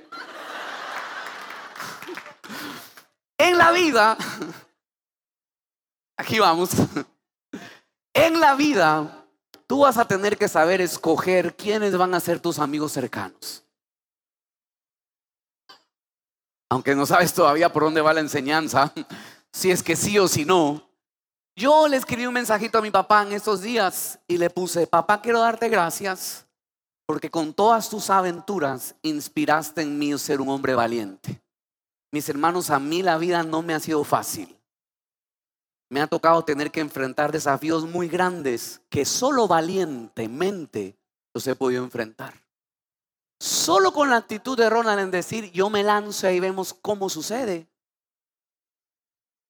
En 3.35 3.57
la 3.57 3.71
vida, 3.71 4.15
aquí 6.17 6.39
vamos, 6.39 6.69
en 8.13 8.39
la 8.39 8.55
vida 8.55 9.25
tú 9.67 9.79
vas 9.79 9.97
a 9.97 10.07
tener 10.07 10.37
que 10.37 10.47
saber 10.47 10.81
escoger 10.81 11.55
quiénes 11.55 11.97
van 11.97 12.13
a 12.13 12.19
ser 12.19 12.39
tus 12.39 12.59
amigos 12.59 12.91
cercanos. 12.91 13.63
Aunque 16.69 16.95
no 16.95 17.05
sabes 17.05 17.33
todavía 17.33 17.71
por 17.71 17.83
dónde 17.83 18.01
va 18.01 18.13
la 18.13 18.21
enseñanza, 18.21 18.93
si 19.51 19.71
es 19.71 19.83
que 19.83 19.95
sí 19.95 20.17
o 20.17 20.27
si 20.27 20.45
no. 20.45 20.89
Yo 21.55 21.87
le 21.87 21.97
escribí 21.97 22.25
un 22.25 22.33
mensajito 22.33 22.79
a 22.79 22.81
mi 22.81 22.89
papá 22.89 23.21
en 23.21 23.33
estos 23.33 23.61
días 23.61 24.19
y 24.27 24.37
le 24.37 24.49
puse, 24.49 24.87
papá, 24.87 25.21
quiero 25.21 25.39
darte 25.39 25.69
gracias 25.69 26.47
porque 27.05 27.29
con 27.29 27.53
todas 27.53 27.89
tus 27.89 28.09
aventuras 28.09 28.95
inspiraste 29.01 29.81
en 29.81 29.99
mí 29.99 30.17
ser 30.17 30.41
un 30.41 30.49
hombre 30.49 30.73
valiente. 30.73 31.43
Mis 32.11 32.27
hermanos, 32.29 32.69
a 32.69 32.79
mí 32.79 33.03
la 33.03 33.17
vida 33.17 33.43
no 33.43 33.61
me 33.61 33.73
ha 33.73 33.79
sido 33.79 34.03
fácil. 34.03 34.57
Me 35.93 36.01
ha 36.01 36.07
tocado 36.07 36.43
tener 36.43 36.71
que 36.71 36.79
enfrentar 36.79 37.31
desafíos 37.31 37.85
muy 37.85 38.07
grandes 38.07 38.81
que 38.89 39.05
solo 39.05 39.47
valientemente 39.47 40.97
los 41.35 41.45
he 41.45 41.55
podido 41.55 41.83
enfrentar. 41.83 42.33
Solo 43.39 43.93
con 43.93 44.09
la 44.09 44.17
actitud 44.17 44.57
de 44.57 44.71
Ronald 44.71 45.01
en 45.01 45.11
decir, 45.11 45.51
yo 45.51 45.69
me 45.69 45.83
lanzo 45.83 46.31
y 46.31 46.39
vemos 46.39 46.73
cómo 46.73 47.09
sucede. 47.09 47.69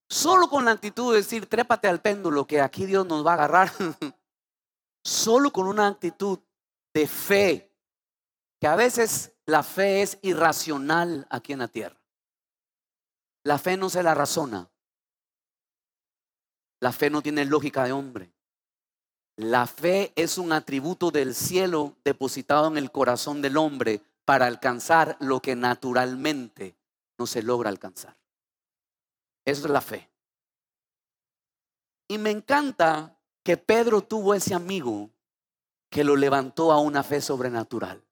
Solo 0.10 0.50
con 0.50 0.66
la 0.66 0.72
actitud 0.72 1.14
de 1.14 1.20
decir, 1.20 1.46
trépate 1.46 1.88
al 1.88 2.02
péndulo, 2.02 2.46
que 2.46 2.60
aquí 2.60 2.86
Dios 2.86 3.08
nos 3.08 3.26
va 3.26 3.32
a 3.32 3.36
agarrar. 3.36 3.72
Solo 5.06 5.50
con 5.54 5.66
una 5.66 5.88
actitud 5.88 6.40
de 6.94 7.08
fe, 7.08 7.74
que 8.60 8.68
a 8.68 8.76
veces 8.76 9.32
la 9.46 9.64
fe 9.64 10.02
es 10.02 10.20
irracional 10.22 11.26
aquí 11.30 11.54
en 11.54 11.60
la 11.60 11.70
tierra. 11.70 12.02
La 13.46 13.58
fe 13.58 13.78
no 13.78 13.90
se 13.90 14.04
la 14.04 14.14
razona. 14.14 14.73
La 16.84 16.92
fe 16.92 17.10
no 17.10 17.22
tiene 17.22 17.46
lógica 17.46 17.86
de 17.86 17.94
hombre. 17.94 18.34
La 19.38 19.68
fe 19.68 20.12
es 20.18 20.38
un 20.38 20.52
atributo 20.52 21.12
del 21.12 21.34
cielo 21.34 21.96
depositado 22.04 22.68
en 22.68 22.78
el 22.78 22.92
corazón 22.92 23.42
del 23.42 23.56
hombre 23.56 24.02
para 24.26 24.48
alcanzar 24.48 25.16
lo 25.22 25.40
que 25.40 25.56
naturalmente 25.56 26.76
no 27.18 27.26
se 27.26 27.42
logra 27.42 27.70
alcanzar. 27.70 28.18
Eso 29.46 29.66
es 29.66 29.72
la 29.72 29.80
fe. 29.80 30.10
Y 32.10 32.18
me 32.18 32.32
encanta 32.32 33.18
que 33.44 33.56
Pedro 33.56 34.02
tuvo 34.02 34.34
ese 34.34 34.54
amigo 34.54 35.10
que 35.90 36.04
lo 36.04 36.18
levantó 36.18 36.74
a 36.74 36.82
una 36.82 37.02
fe 37.02 37.22
sobrenatural. 37.22 38.04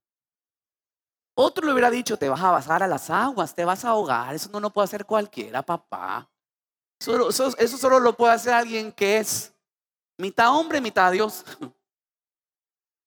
Otro 1.36 1.65
le 1.65 1.73
hubiera 1.73 1.89
dicho, 1.89 2.15
te 2.15 2.29
vas 2.29 2.39
a 2.39 2.51
basar 2.51 2.84
a 2.84 2.88
las 2.88 3.10
aguas, 3.10 3.53
te 3.53 3.65
vas 3.65 3.84
a 3.84 3.89
ahogar, 3.89 4.34
eso 4.34 4.49
no 4.49 4.62
lo 4.62 4.69
puede 4.69 4.86
hacer 4.86 5.05
cualquiera, 5.05 5.62
papá. 5.62 6.30
Eso, 7.01 7.77
solo 7.79 7.99
lo 7.99 8.15
puede 8.15 8.33
hacer 8.33 8.53
alguien 8.53 8.91
que 8.91 9.17
es 9.17 9.55
mitad 10.19 10.55
hombre, 10.55 10.79
mitad 10.79 11.11
Dios. 11.11 11.43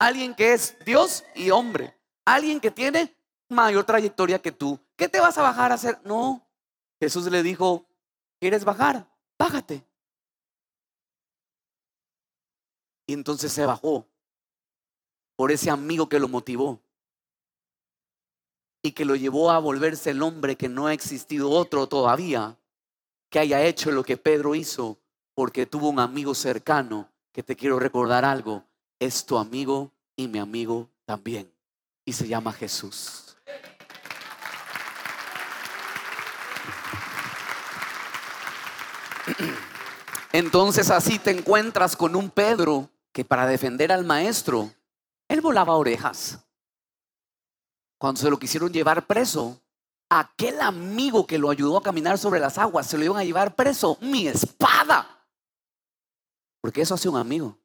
Alguien 0.00 0.34
que 0.34 0.52
es 0.52 0.76
Dios 0.84 1.24
y 1.36 1.50
hombre. 1.50 1.96
Alguien 2.24 2.60
que 2.60 2.72
tiene 2.72 3.16
mayor 3.48 3.84
trayectoria 3.84 4.42
que 4.42 4.50
tú. 4.50 4.80
¿Qué 4.96 5.08
te 5.08 5.20
vas 5.20 5.38
a 5.38 5.42
bajar 5.42 5.70
a 5.70 5.76
hacer? 5.76 6.00
No. 6.04 6.44
Jesús 7.00 7.30
le 7.30 7.44
dijo, 7.44 7.86
¿quieres 8.40 8.64
bajar? 8.64 9.08
Bájate. 9.38 9.86
Y 13.06 13.12
entonces 13.12 13.52
se 13.52 13.64
bajó 13.64 14.08
por 15.36 15.52
ese 15.52 15.70
amigo 15.70 16.08
que 16.08 16.18
lo 16.18 16.26
motivó 16.26 16.82
y 18.82 18.90
que 18.90 19.04
lo 19.04 19.14
llevó 19.14 19.52
a 19.52 19.60
volverse 19.60 20.10
el 20.10 20.22
hombre 20.22 20.56
que 20.56 20.68
no 20.68 20.88
ha 20.88 20.92
existido 20.92 21.50
otro 21.50 21.86
todavía 21.86 22.58
que 23.34 23.40
haya 23.40 23.64
hecho 23.64 23.90
lo 23.90 24.04
que 24.04 24.16
Pedro 24.16 24.54
hizo 24.54 24.96
porque 25.34 25.66
tuvo 25.66 25.88
un 25.88 25.98
amigo 25.98 26.36
cercano 26.36 27.10
que 27.32 27.42
te 27.42 27.56
quiero 27.56 27.80
recordar 27.80 28.24
algo, 28.24 28.62
es 29.00 29.26
tu 29.26 29.38
amigo 29.38 29.90
y 30.14 30.28
mi 30.28 30.38
amigo 30.38 30.88
también 31.04 31.52
y 32.04 32.12
se 32.12 32.28
llama 32.28 32.52
Jesús. 32.52 33.36
Entonces 40.32 40.92
así 40.92 41.18
te 41.18 41.32
encuentras 41.32 41.96
con 41.96 42.14
un 42.14 42.30
Pedro 42.30 42.88
que 43.10 43.24
para 43.24 43.48
defender 43.48 43.90
al 43.90 44.04
maestro 44.04 44.70
él 45.26 45.40
volaba 45.40 45.74
orejas. 45.74 46.38
Cuando 47.98 48.20
se 48.20 48.30
lo 48.30 48.38
quisieron 48.38 48.72
llevar 48.72 49.08
preso, 49.08 49.60
aquel 50.08 50.60
amigo 50.60 51.26
que 51.26 51.38
lo 51.38 51.50
ayudó 51.50 51.78
a 51.78 51.82
caminar 51.82 52.18
sobre 52.18 52.40
las 52.40 52.58
aguas, 52.58 52.86
se 52.86 52.98
lo 52.98 53.04
iban 53.04 53.18
a 53.18 53.24
llevar 53.24 53.54
preso. 53.54 53.98
Mi 54.00 54.28
espada. 54.28 55.26
Porque 56.60 56.82
eso 56.82 56.94
hace 56.94 57.08
un 57.08 57.16
amigo. 57.16 57.58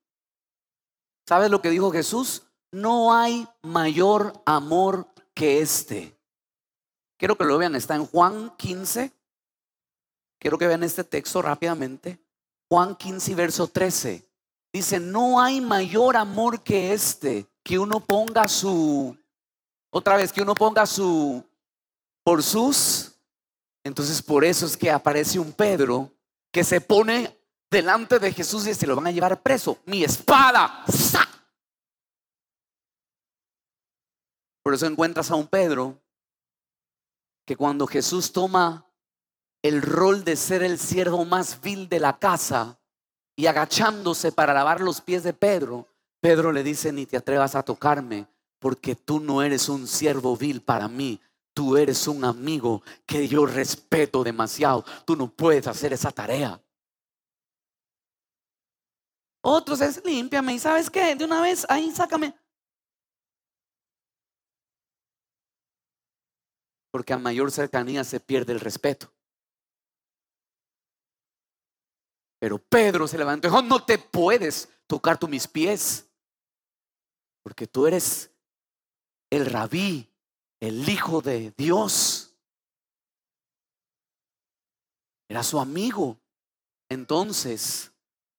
¿Sabes 1.27 1.51
lo 1.51 1.61
que 1.61 1.69
dijo 1.69 1.91
Jesús? 1.91 2.43
No 2.71 3.13
hay 3.13 3.47
mayor 3.61 4.33
amor 4.45 5.07
que 5.33 5.59
este. 5.59 6.17
Quiero 7.17 7.37
que 7.37 7.43
lo 7.43 7.57
vean, 7.57 7.75
está 7.75 7.95
en 7.95 8.05
Juan 8.05 8.55
15. 8.57 9.11
Quiero 10.39 10.57
que 10.57 10.67
vean 10.67 10.83
este 10.83 11.03
texto 11.03 11.41
rápidamente. 11.41 12.19
Juan 12.69 12.95
15, 12.95 13.35
verso 13.35 13.67
13. 13.67 14.25
Dice, 14.71 14.99
no 14.99 15.41
hay 15.41 15.61
mayor 15.61 16.15
amor 16.15 16.61
que 16.61 16.93
este, 16.93 17.47
que 17.63 17.79
uno 17.79 17.99
ponga 17.99 18.47
su, 18.47 19.17
otra 19.89 20.15
vez, 20.15 20.31
que 20.31 20.43
uno 20.43 20.53
ponga 20.53 20.85
su, 20.85 21.43
por 22.29 22.43
sus. 22.43 23.15
Entonces 23.83 24.21
por 24.21 24.45
eso 24.45 24.67
es 24.67 24.77
que 24.77 24.91
aparece 24.91 25.39
un 25.39 25.51
Pedro 25.51 26.11
que 26.51 26.63
se 26.63 26.79
pone 26.79 27.35
delante 27.71 28.19
de 28.19 28.31
Jesús 28.31 28.67
y 28.67 28.75
se 28.75 28.85
lo 28.85 28.95
van 28.95 29.07
a 29.07 29.11
llevar 29.11 29.41
preso. 29.41 29.79
Mi 29.87 30.03
espada. 30.03 30.85
Por 34.61 34.75
eso 34.75 34.85
encuentras 34.85 35.31
a 35.31 35.35
un 35.35 35.47
Pedro 35.47 35.99
que 37.47 37.55
cuando 37.55 37.87
Jesús 37.87 38.31
toma 38.31 38.85
el 39.63 39.81
rol 39.81 40.23
de 40.23 40.35
ser 40.35 40.61
el 40.61 40.77
siervo 40.77 41.25
más 41.25 41.59
vil 41.61 41.89
de 41.89 41.99
la 41.99 42.19
casa, 42.19 42.79
y 43.35 43.47
agachándose 43.47 44.31
para 44.31 44.53
lavar 44.53 44.81
los 44.81 45.01
pies 45.01 45.23
de 45.23 45.33
Pedro, 45.33 45.87
Pedro 46.21 46.51
le 46.51 46.61
dice, 46.61 46.91
ni 46.91 47.07
te 47.07 47.17
atrevas 47.17 47.55
a 47.55 47.63
tocarme, 47.63 48.27
porque 48.59 48.95
tú 48.95 49.19
no 49.19 49.41
eres 49.41 49.67
un 49.67 49.87
siervo 49.87 50.37
vil 50.37 50.61
para 50.61 50.87
mí, 50.87 51.19
tú 51.53 51.77
eres 51.77 52.07
un 52.07 52.23
amigo 52.23 52.81
que 53.05 53.27
yo 53.27 53.45
respeto 53.45 54.23
demasiado, 54.23 54.83
tú 55.05 55.15
no 55.15 55.29
puedes 55.29 55.67
hacer 55.67 55.93
esa 55.93 56.11
tarea. 56.11 56.61
Otros 59.41 59.81
es 59.81 60.03
límpiame 60.03 60.53
y 60.53 60.59
sabes 60.59 60.89
qué, 60.89 61.15
de 61.15 61.25
una 61.25 61.41
vez 61.41 61.65
ahí 61.69 61.91
sácame. 61.91 62.37
Porque 66.91 67.13
a 67.13 67.17
mayor 67.17 67.51
cercanía 67.51 68.03
se 68.03 68.19
pierde 68.19 68.53
el 68.53 68.59
respeto. 68.59 69.13
Pero 72.39 72.57
Pedro 72.57 73.07
se 73.07 73.17
levantó 73.17 73.47
y 73.47 73.51
dijo, 73.51 73.61
no 73.61 73.83
te 73.83 73.97
puedes 73.97 74.69
tocar 74.87 75.17
tú 75.19 75.27
mis 75.27 75.47
pies, 75.47 76.09
porque 77.43 77.67
tú 77.67 77.85
eres 77.85 78.31
el 79.29 79.45
rabí, 79.45 80.08
el 80.59 80.87
hijo 80.89 81.21
de 81.21 81.53
Dios. 81.57 82.35
Era 85.27 85.43
su 85.43 85.59
amigo. 85.59 86.17
Entonces 86.89 87.91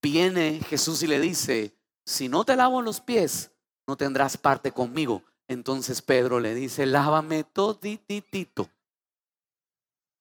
viene 0.03 0.61
Jesús 0.61 1.03
y 1.03 1.07
le 1.07 1.21
dice, 1.21 1.75
si 2.05 2.29
no 2.29 2.45
te 2.45 2.57
lavo 2.57 2.83
los 2.83 3.01
pies, 3.01 3.53
no 3.87 3.97
tendrás 3.97 4.37
parte 4.37 4.73
conmigo. 4.73 5.23
Entonces 5.47 6.03
Pedro 6.03 6.41
le 6.41 6.55
dice, 6.55 6.87
lávame 6.87 7.45
todititito, 7.45 8.71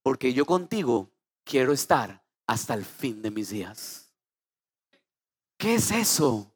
porque 0.02 0.34
yo 0.34 0.46
contigo 0.46 1.12
quiero 1.44 1.72
estar 1.72 2.24
hasta 2.48 2.74
el 2.74 2.84
fin 2.84 3.22
de 3.22 3.30
mis 3.32 3.50
días. 3.50 4.12
¿Qué 5.58 5.76
es 5.76 5.92
eso? 5.92 6.52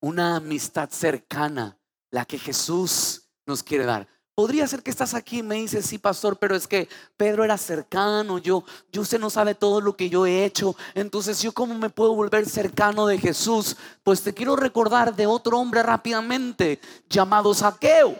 Una 0.00 0.36
amistad 0.36 0.88
cercana, 0.90 1.78
la 2.10 2.24
que 2.24 2.38
Jesús 2.38 3.28
nos 3.44 3.62
quiere 3.62 3.84
dar. 3.84 4.08
Podría 4.38 4.68
ser 4.68 4.84
que 4.84 4.92
estás 4.92 5.14
aquí 5.14 5.38
y 5.38 5.42
me 5.42 5.56
dices, 5.56 5.84
sí, 5.84 5.98
pastor, 5.98 6.36
pero 6.36 6.54
es 6.54 6.68
que 6.68 6.88
Pedro 7.16 7.42
era 7.42 7.58
cercano, 7.58 8.38
yo, 8.38 8.62
yo 8.92 9.02
usted 9.02 9.18
no 9.18 9.30
sabe 9.30 9.56
todo 9.56 9.80
lo 9.80 9.96
que 9.96 10.10
yo 10.10 10.26
he 10.26 10.44
hecho, 10.44 10.76
entonces 10.94 11.42
yo 11.42 11.50
cómo 11.50 11.74
me 11.74 11.90
puedo 11.90 12.14
volver 12.14 12.46
cercano 12.46 13.08
de 13.08 13.18
Jesús. 13.18 13.76
Pues 14.04 14.22
te 14.22 14.32
quiero 14.32 14.54
recordar 14.54 15.16
de 15.16 15.26
otro 15.26 15.58
hombre 15.58 15.82
rápidamente 15.82 16.78
llamado 17.10 17.52
Saqueo. 17.52 18.14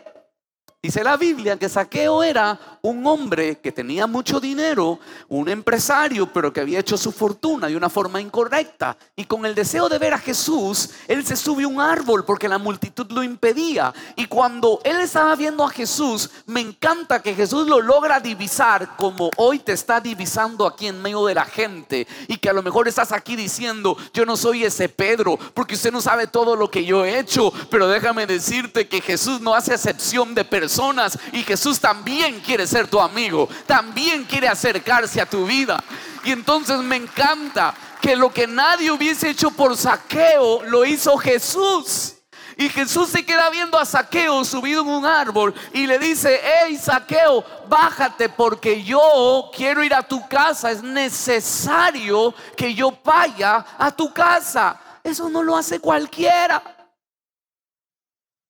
Dice 0.82 1.04
la 1.04 1.16
Biblia 1.16 1.56
que 1.56 1.68
Saqueo 1.68 2.24
era 2.24 2.77
un 2.82 3.06
hombre 3.06 3.58
que 3.58 3.72
tenía 3.72 4.06
mucho 4.06 4.40
dinero, 4.40 4.98
un 5.28 5.48
empresario, 5.48 6.32
pero 6.32 6.52
que 6.52 6.60
había 6.60 6.80
hecho 6.80 6.96
su 6.96 7.12
fortuna 7.12 7.66
de 7.66 7.76
una 7.76 7.88
forma 7.88 8.20
incorrecta. 8.20 8.96
Y 9.16 9.24
con 9.24 9.44
el 9.46 9.54
deseo 9.54 9.88
de 9.88 9.98
ver 9.98 10.14
a 10.14 10.18
Jesús, 10.18 10.90
él 11.06 11.24
se 11.26 11.36
sube 11.36 11.64
a 11.64 11.68
un 11.68 11.80
árbol 11.80 12.24
porque 12.24 12.48
la 12.48 12.58
multitud 12.58 13.06
lo 13.10 13.22
impedía. 13.22 13.92
Y 14.16 14.26
cuando 14.26 14.80
él 14.84 15.00
estaba 15.00 15.34
viendo 15.34 15.64
a 15.64 15.70
Jesús, 15.70 16.30
me 16.46 16.60
encanta 16.60 17.22
que 17.22 17.34
Jesús 17.34 17.66
lo 17.66 17.80
logra 17.80 18.20
divisar 18.20 18.96
como 18.96 19.30
hoy 19.36 19.58
te 19.58 19.72
está 19.72 20.00
divisando 20.00 20.66
aquí 20.66 20.86
en 20.86 21.02
medio 21.02 21.24
de 21.26 21.34
la 21.34 21.44
gente. 21.44 22.06
Y 22.28 22.36
que 22.36 22.50
a 22.50 22.52
lo 22.52 22.62
mejor 22.62 22.88
estás 22.88 23.12
aquí 23.12 23.36
diciendo, 23.36 23.96
yo 24.12 24.24
no 24.24 24.36
soy 24.36 24.64
ese 24.64 24.88
Pedro, 24.88 25.38
porque 25.54 25.74
usted 25.74 25.92
no 25.92 26.00
sabe 26.00 26.26
todo 26.26 26.54
lo 26.54 26.70
que 26.70 26.84
yo 26.84 27.04
he 27.04 27.18
hecho. 27.18 27.52
Pero 27.70 27.88
déjame 27.88 28.26
decirte 28.26 28.88
que 28.88 29.00
Jesús 29.00 29.40
no 29.40 29.54
hace 29.54 29.74
excepción 29.74 30.34
de 30.34 30.44
personas 30.44 31.18
y 31.32 31.42
Jesús 31.42 31.80
también 31.80 32.40
quiere 32.40 32.66
ser 32.68 32.86
tu 32.86 33.00
amigo, 33.00 33.48
también 33.66 34.24
quiere 34.24 34.48
acercarse 34.48 35.20
a 35.20 35.26
tu 35.26 35.46
vida. 35.46 35.82
Y 36.24 36.32
entonces 36.32 36.78
me 36.78 36.96
encanta 36.96 37.74
que 38.00 38.14
lo 38.14 38.32
que 38.32 38.46
nadie 38.46 38.90
hubiese 38.90 39.30
hecho 39.30 39.50
por 39.50 39.76
saqueo, 39.76 40.62
lo 40.64 40.84
hizo 40.84 41.16
Jesús. 41.16 42.14
Y 42.58 42.68
Jesús 42.68 43.08
se 43.10 43.24
queda 43.24 43.50
viendo 43.50 43.78
a 43.78 43.84
Saqueo 43.84 44.44
subido 44.44 44.82
en 44.82 44.88
un 44.88 45.06
árbol 45.06 45.54
y 45.72 45.86
le 45.86 45.96
dice, 46.00 46.40
hey 46.42 46.76
Saqueo, 46.76 47.44
bájate 47.68 48.28
porque 48.28 48.82
yo 48.82 49.48
quiero 49.54 49.84
ir 49.84 49.94
a 49.94 50.02
tu 50.02 50.26
casa. 50.26 50.72
Es 50.72 50.82
necesario 50.82 52.34
que 52.56 52.74
yo 52.74 52.98
vaya 53.04 53.64
a 53.78 53.92
tu 53.92 54.12
casa. 54.12 54.76
Eso 55.04 55.28
no 55.28 55.44
lo 55.44 55.56
hace 55.56 55.78
cualquiera. 55.78 56.60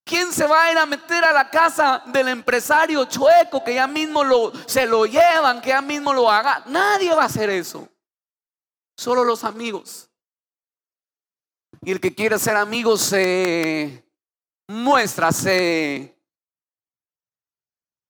¿Quién 0.09 0.33
se 0.33 0.47
va 0.47 0.65
a 0.65 0.73
ir 0.73 0.79
a 0.79 0.87
meter 0.87 1.23
a 1.23 1.35
la 1.35 1.51
casa 1.51 2.03
del 2.07 2.29
empresario 2.29 3.05
chueco 3.05 3.63
que 3.63 3.75
ya 3.75 3.87
mismo 3.87 4.23
se 4.67 4.87
lo 4.87 5.05
llevan, 5.05 5.61
que 5.61 5.69
ya 5.69 5.83
mismo 5.83 6.15
lo 6.15 6.31
haga? 6.31 6.63
Nadie 6.65 7.15
va 7.15 7.25
a 7.25 7.27
hacer 7.27 7.51
eso. 7.51 7.87
Solo 8.97 9.23
los 9.23 9.45
amigos. 9.45 10.09
Y 11.83 11.93
el 11.93 12.01
que 12.01 12.15
quiere 12.15 12.39
ser 12.39 12.57
amigo 12.57 12.97
se 12.97 14.03
muestra, 14.67 15.31
se... 15.31 16.19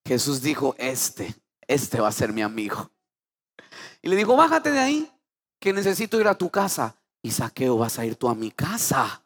Jesús 0.07 0.41
dijo, 0.41 0.77
este, 0.79 1.35
este 1.67 2.01
va 2.01 2.07
a 2.07 2.13
ser 2.13 2.33
mi 2.33 2.43
amigo. 2.43 2.93
Y 4.03 4.09
le 4.09 4.15
dijo, 4.15 4.37
bájate 4.37 4.71
de 4.71 4.79
ahí, 4.79 5.13
que 5.59 5.73
necesito 5.73 6.21
ir 6.21 6.29
a 6.29 6.39
tu 6.39 6.49
casa. 6.49 6.95
Y 7.23 7.33
saqueo, 7.33 7.77
vas 7.77 7.99
a 7.99 8.07
ir 8.07 8.15
tú 8.15 8.29
a 8.29 8.37
mi 8.37 8.53
casa. 8.53 9.25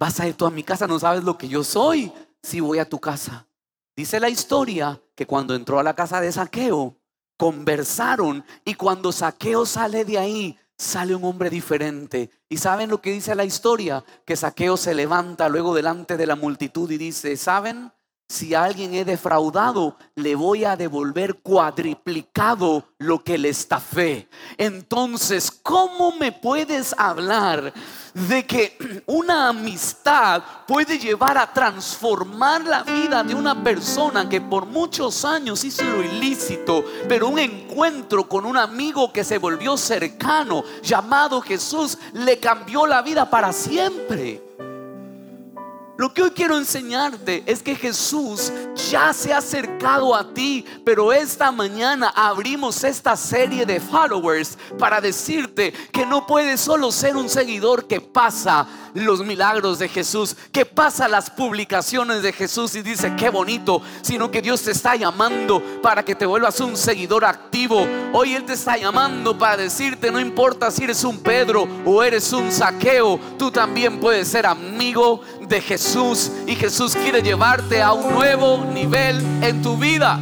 Vas 0.00 0.18
a 0.18 0.26
ir 0.26 0.32
tú 0.32 0.46
a 0.46 0.50
mi 0.50 0.64
casa, 0.64 0.86
no 0.86 0.98
sabes 0.98 1.24
lo 1.24 1.36
que 1.36 1.46
yo 1.46 1.62
soy. 1.62 2.10
Si 2.42 2.58
voy 2.58 2.78
a 2.78 2.88
tu 2.88 2.98
casa. 2.98 3.46
Dice 3.94 4.18
la 4.18 4.30
historia 4.30 4.98
que 5.14 5.26
cuando 5.26 5.54
entró 5.54 5.78
a 5.78 5.82
la 5.82 5.94
casa 5.94 6.22
de 6.22 6.32
Saqueo, 6.32 6.96
conversaron 7.36 8.42
y 8.64 8.74
cuando 8.74 9.12
Saqueo 9.12 9.66
sale 9.66 10.06
de 10.06 10.16
ahí, 10.16 10.58
sale 10.78 11.14
un 11.14 11.24
hombre 11.24 11.50
diferente. 11.50 12.30
¿Y 12.48 12.56
saben 12.56 12.88
lo 12.88 13.02
que 13.02 13.12
dice 13.12 13.34
la 13.34 13.44
historia? 13.44 14.02
Que 14.24 14.36
Saqueo 14.36 14.78
se 14.78 14.94
levanta 14.94 15.50
luego 15.50 15.74
delante 15.74 16.16
de 16.16 16.26
la 16.26 16.34
multitud 16.34 16.90
y 16.90 16.96
dice, 16.96 17.36
¿saben? 17.36 17.92
Si 18.30 18.54
alguien 18.54 18.94
he 18.94 19.04
defraudado, 19.04 19.96
le 20.14 20.36
voy 20.36 20.64
a 20.64 20.76
devolver 20.76 21.40
cuadriplicado 21.40 22.84
lo 22.98 23.24
que 23.24 23.36
le 23.36 23.48
estafé. 23.48 24.28
Entonces, 24.56 25.50
¿cómo 25.50 26.12
me 26.12 26.30
puedes 26.30 26.94
hablar 26.96 27.72
de 28.14 28.46
que 28.46 29.02
una 29.06 29.48
amistad 29.48 30.44
puede 30.68 30.96
llevar 31.00 31.38
a 31.38 31.52
transformar 31.52 32.64
la 32.64 32.84
vida 32.84 33.24
de 33.24 33.34
una 33.34 33.64
persona 33.64 34.28
que 34.28 34.40
por 34.40 34.64
muchos 34.64 35.24
años 35.24 35.64
hizo 35.64 35.82
lo 35.82 36.00
ilícito, 36.00 36.84
pero 37.08 37.26
un 37.26 37.40
encuentro 37.40 38.28
con 38.28 38.46
un 38.46 38.56
amigo 38.56 39.12
que 39.12 39.24
se 39.24 39.38
volvió 39.38 39.76
cercano, 39.76 40.62
llamado 40.84 41.40
Jesús, 41.40 41.98
le 42.12 42.38
cambió 42.38 42.86
la 42.86 43.02
vida 43.02 43.28
para 43.28 43.52
siempre? 43.52 44.49
Lo 46.00 46.14
que 46.14 46.22
hoy 46.22 46.30
quiero 46.30 46.56
enseñarte 46.56 47.42
es 47.44 47.62
que 47.62 47.74
Jesús 47.74 48.50
ya 48.90 49.12
se 49.12 49.34
ha 49.34 49.36
acercado 49.36 50.14
a 50.14 50.32
ti, 50.32 50.64
pero 50.82 51.12
esta 51.12 51.52
mañana 51.52 52.10
abrimos 52.16 52.82
esta 52.84 53.14
serie 53.18 53.66
de 53.66 53.80
followers 53.80 54.56
para 54.78 54.98
decirte 55.02 55.74
que 55.92 56.06
no 56.06 56.26
puedes 56.26 56.58
solo 56.58 56.90
ser 56.90 57.18
un 57.18 57.28
seguidor 57.28 57.86
que 57.86 58.00
pasa 58.00 58.66
los 58.94 59.24
milagros 59.24 59.78
de 59.78 59.88
Jesús, 59.88 60.36
que 60.52 60.64
pasa 60.64 61.06
las 61.08 61.30
publicaciones 61.30 62.22
de 62.22 62.32
Jesús 62.32 62.74
y 62.74 62.82
dice 62.82 63.14
qué 63.16 63.30
bonito, 63.30 63.82
sino 64.02 64.30
que 64.30 64.42
Dios 64.42 64.62
te 64.62 64.72
está 64.72 64.96
llamando 64.96 65.62
para 65.82 66.04
que 66.04 66.14
te 66.14 66.26
vuelvas 66.26 66.60
un 66.60 66.76
seguidor 66.76 67.24
activo. 67.24 67.86
Hoy 68.12 68.34
Él 68.34 68.44
te 68.44 68.54
está 68.54 68.76
llamando 68.76 69.36
para 69.36 69.56
decirte, 69.56 70.10
no 70.10 70.18
importa 70.18 70.70
si 70.70 70.84
eres 70.84 71.04
un 71.04 71.18
Pedro 71.18 71.68
o 71.84 72.02
eres 72.02 72.32
un 72.32 72.50
saqueo, 72.50 73.20
tú 73.38 73.50
también 73.50 74.00
puedes 74.00 74.28
ser 74.28 74.46
amigo 74.46 75.20
de 75.50 75.60
Jesús 75.60 76.30
y 76.46 76.54
Jesús 76.54 76.94
quiere 76.94 77.20
llevarte 77.22 77.82
a 77.82 77.92
un 77.92 78.14
nuevo 78.14 78.64
nivel 78.72 79.20
en 79.42 79.60
tu 79.60 79.76
vida. 79.76 80.18